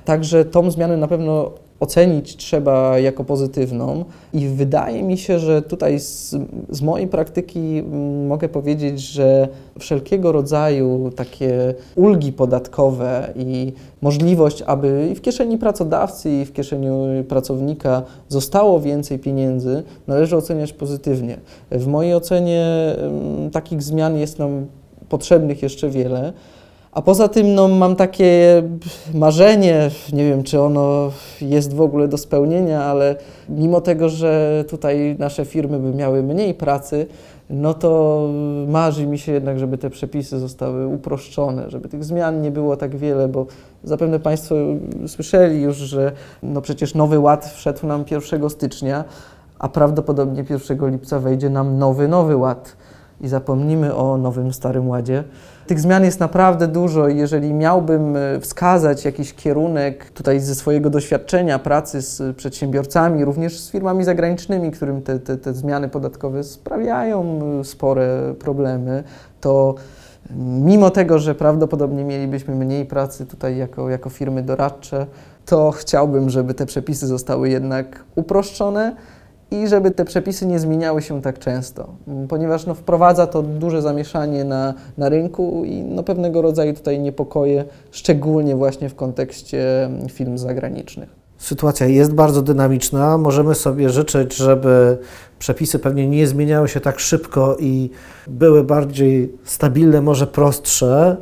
Także 0.04 0.44
tą 0.44 0.70
zmianę 0.70 0.96
na 0.96 1.08
pewno 1.08 1.50
ocenić 1.80 2.36
trzeba 2.36 2.98
jako 2.98 3.24
pozytywną 3.24 4.04
i 4.32 4.48
wydaje 4.48 5.02
mi 5.02 5.18
się, 5.18 5.38
że 5.38 5.62
tutaj 5.62 6.00
z, 6.00 6.36
z, 6.70 6.82
mojej 6.82 7.08
praktyki 7.08 7.58
mm, 7.78 8.26
mogę 8.26 8.48
powiedzieć, 8.48 9.00
że 9.00 9.48
wszelkiego 9.78 10.32
rodzaju 10.32 11.10
takie 11.16 11.74
ulgi 11.94 12.32
podatkowe 12.32 13.32
i 13.36 13.72
możliwość, 14.02 14.62
aby 14.62 15.08
i 15.12 15.14
w 15.14 15.20
kieszeni 15.20 15.58
pracodawcy 15.58 16.30
i 16.30 16.44
w 16.44 16.52
kieszeni 16.52 17.24
pracownika 17.24 18.02
zostało 18.28 18.80
więcej 18.80 19.18
pieniędzy, 19.18 19.82
należy 20.06 20.36
oceniać 20.36 20.72
pozytywnie. 20.72 21.38
W 21.70 21.86
mojej 21.86 22.14
ocenie 22.14 22.66
mm, 22.98 23.50
takich 23.50 23.82
zmian 23.82 24.16
jest 24.16 24.38
nam 24.38 24.66
potrzebnych 25.08 25.62
jeszcze 25.62 25.88
wiele. 25.88 26.32
A 26.92 27.02
poza 27.02 27.28
tym 27.28 27.54
no, 27.54 27.68
mam 27.68 27.96
takie 27.96 28.62
marzenie, 29.14 29.90
nie 30.12 30.24
wiem 30.24 30.42
czy 30.42 30.60
ono 30.60 31.10
jest 31.40 31.74
w 31.74 31.80
ogóle 31.80 32.08
do 32.08 32.18
spełnienia, 32.18 32.84
ale 32.84 33.16
mimo 33.48 33.80
tego, 33.80 34.08
że 34.08 34.64
tutaj 34.68 35.16
nasze 35.18 35.44
firmy 35.44 35.78
by 35.78 35.94
miały 35.94 36.22
mniej 36.22 36.54
pracy, 36.54 37.06
no 37.50 37.74
to 37.74 38.22
marzy 38.68 39.06
mi 39.06 39.18
się 39.18 39.32
jednak, 39.32 39.58
żeby 39.58 39.78
te 39.78 39.90
przepisy 39.90 40.38
zostały 40.38 40.86
uproszczone, 40.86 41.70
żeby 41.70 41.88
tych 41.88 42.04
zmian 42.04 42.42
nie 42.42 42.50
było 42.50 42.76
tak 42.76 42.96
wiele, 42.96 43.28
bo 43.28 43.46
zapewne 43.84 44.20
Państwo 44.20 44.54
słyszeli 45.06 45.62
już, 45.62 45.76
że 45.76 46.12
no 46.42 46.60
przecież 46.60 46.94
nowy 46.94 47.18
ład 47.18 47.46
wszedł 47.46 47.86
nam 47.86 48.04
1 48.10 48.50
stycznia, 48.50 49.04
a 49.58 49.68
prawdopodobnie 49.68 50.44
1 50.50 50.90
lipca 50.90 51.18
wejdzie 51.18 51.50
nam 51.50 51.78
nowy, 51.78 52.08
nowy 52.08 52.36
ład 52.36 52.76
i 53.20 53.28
zapomnimy 53.28 53.94
o 53.94 54.16
nowym, 54.16 54.52
starym 54.52 54.88
ładzie. 54.88 55.24
Tych 55.66 55.80
zmian 55.80 56.04
jest 56.04 56.20
naprawdę 56.20 56.68
dużo 56.68 57.08
i 57.08 57.16
jeżeli 57.16 57.54
miałbym 57.54 58.16
e, 58.16 58.40
wskazać 58.40 59.04
jakiś 59.04 59.34
kierunek 59.34 60.10
tutaj 60.10 60.40
ze 60.40 60.54
swojego 60.54 60.90
doświadczenia 60.90 61.58
pracy 61.58 62.02
z 62.02 62.36
przedsiębiorcami, 62.36 63.24
również 63.24 63.60
z 63.60 63.70
firmami 63.70 64.04
zagranicznymi, 64.04 64.70
którym 64.70 65.02
te, 65.02 65.18
te, 65.18 65.36
te 65.36 65.54
zmiany 65.54 65.88
podatkowe 65.88 66.44
sprawiają 66.44 67.40
e, 67.60 67.64
spore 67.64 68.34
problemy, 68.38 69.04
to 69.40 69.74
mimo 70.36 70.90
tego, 70.90 71.18
że 71.18 71.34
prawdopodobnie 71.34 72.04
mielibyśmy 72.04 72.54
mniej 72.54 72.86
pracy 72.86 73.26
tutaj 73.26 73.56
jako, 73.56 73.90
jako 73.90 74.10
firmy 74.10 74.42
doradcze, 74.42 75.06
to 75.46 75.70
chciałbym, 75.70 76.30
żeby 76.30 76.54
te 76.54 76.66
przepisy 76.66 77.06
zostały 77.06 77.48
jednak 77.48 78.04
uproszczone 78.14 78.96
i 79.50 79.68
żeby 79.68 79.90
te 79.90 80.04
przepisy 80.04 80.46
nie 80.46 80.58
zmieniały 80.58 81.02
się 81.02 81.22
tak 81.22 81.38
często, 81.38 81.88
ponieważ 82.28 82.66
no, 82.66 82.74
wprowadza 82.74 83.26
to 83.26 83.42
duże 83.42 83.82
zamieszanie 83.82 84.44
na, 84.44 84.74
na 84.98 85.08
rynku 85.08 85.62
i 85.64 85.82
no, 85.82 86.02
pewnego 86.02 86.42
rodzaju 86.42 86.74
tutaj 86.74 87.00
niepokoje, 87.00 87.64
szczególnie 87.90 88.56
właśnie 88.56 88.88
w 88.88 88.94
kontekście 88.94 89.90
firm 90.08 90.38
zagranicznych. 90.38 91.08
Sytuacja 91.38 91.86
jest 91.86 92.14
bardzo 92.14 92.42
dynamiczna. 92.42 93.18
Możemy 93.18 93.54
sobie 93.54 93.90
życzyć, 93.90 94.36
żeby 94.36 94.98
przepisy 95.38 95.78
pewnie 95.78 96.08
nie 96.08 96.26
zmieniały 96.26 96.68
się 96.68 96.80
tak 96.80 96.98
szybko 96.98 97.56
i 97.60 97.90
były 98.26 98.64
bardziej 98.64 99.32
stabilne, 99.44 100.00
może 100.00 100.26
prostsze. 100.26 101.16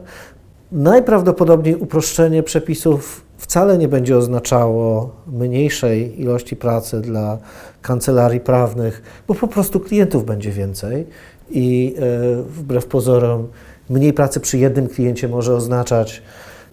Najprawdopodobniej 0.72 1.76
uproszczenie 1.76 2.42
przepisów 2.42 3.25
wcale 3.38 3.78
nie 3.78 3.88
będzie 3.88 4.16
oznaczało 4.16 5.10
mniejszej 5.26 6.20
ilości 6.20 6.56
pracy 6.56 7.00
dla 7.00 7.38
kancelarii 7.82 8.40
prawnych, 8.40 9.02
bo 9.28 9.34
po 9.34 9.48
prostu 9.48 9.80
klientów 9.80 10.24
będzie 10.24 10.50
więcej 10.50 11.06
i 11.50 11.94
e, 11.98 12.42
wbrew 12.42 12.86
pozorom 12.86 13.48
mniej 13.90 14.12
pracy 14.12 14.40
przy 14.40 14.58
jednym 14.58 14.88
kliencie 14.88 15.28
może 15.28 15.54
oznaczać 15.54 16.22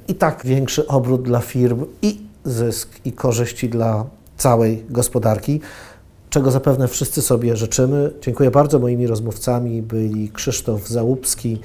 i 0.07 0.15
tak 0.15 0.41
większy 0.45 0.87
obrót 0.87 1.21
dla 1.21 1.39
firm 1.39 1.85
i 2.01 2.21
zysk 2.45 2.89
i 3.05 3.11
korzyści 3.11 3.69
dla 3.69 4.05
całej 4.37 4.83
gospodarki, 4.89 5.61
czego 6.29 6.51
zapewne 6.51 6.87
wszyscy 6.87 7.21
sobie 7.21 7.55
życzymy. 7.55 8.11
Dziękuję 8.21 8.51
bardzo. 8.51 8.79
Moimi 8.79 9.07
rozmówcami 9.07 9.81
byli 9.81 10.29
Krzysztof 10.29 10.87
Załupski, 10.87 11.59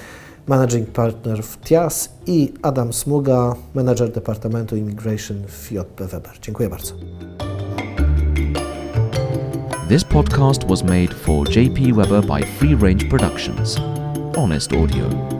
managing 0.48 0.86
partner 0.86 1.42
w 1.42 1.56
TIAS 1.60 2.12
i 2.26 2.52
Adam 2.62 2.92
Smuga, 2.92 3.54
manager 3.74 4.12
Departamentu 4.12 4.76
Immigration 4.76 5.36
w 5.46 5.72
JP 5.72 6.06
Weber. 6.06 6.32
Dziękuję 6.40 6.68
bardzo. 6.68 6.94
This 9.88 10.04
podcast 10.04 10.68
was 10.68 10.82
made 10.82 11.14
for 11.14 11.48
JP 11.48 11.92
Weber 11.92 12.26
by 12.26 12.46
Free 12.46 12.74
Range 12.74 13.04
Productions. 13.04 13.76
Honest 14.36 14.72
Audio. 14.72 15.37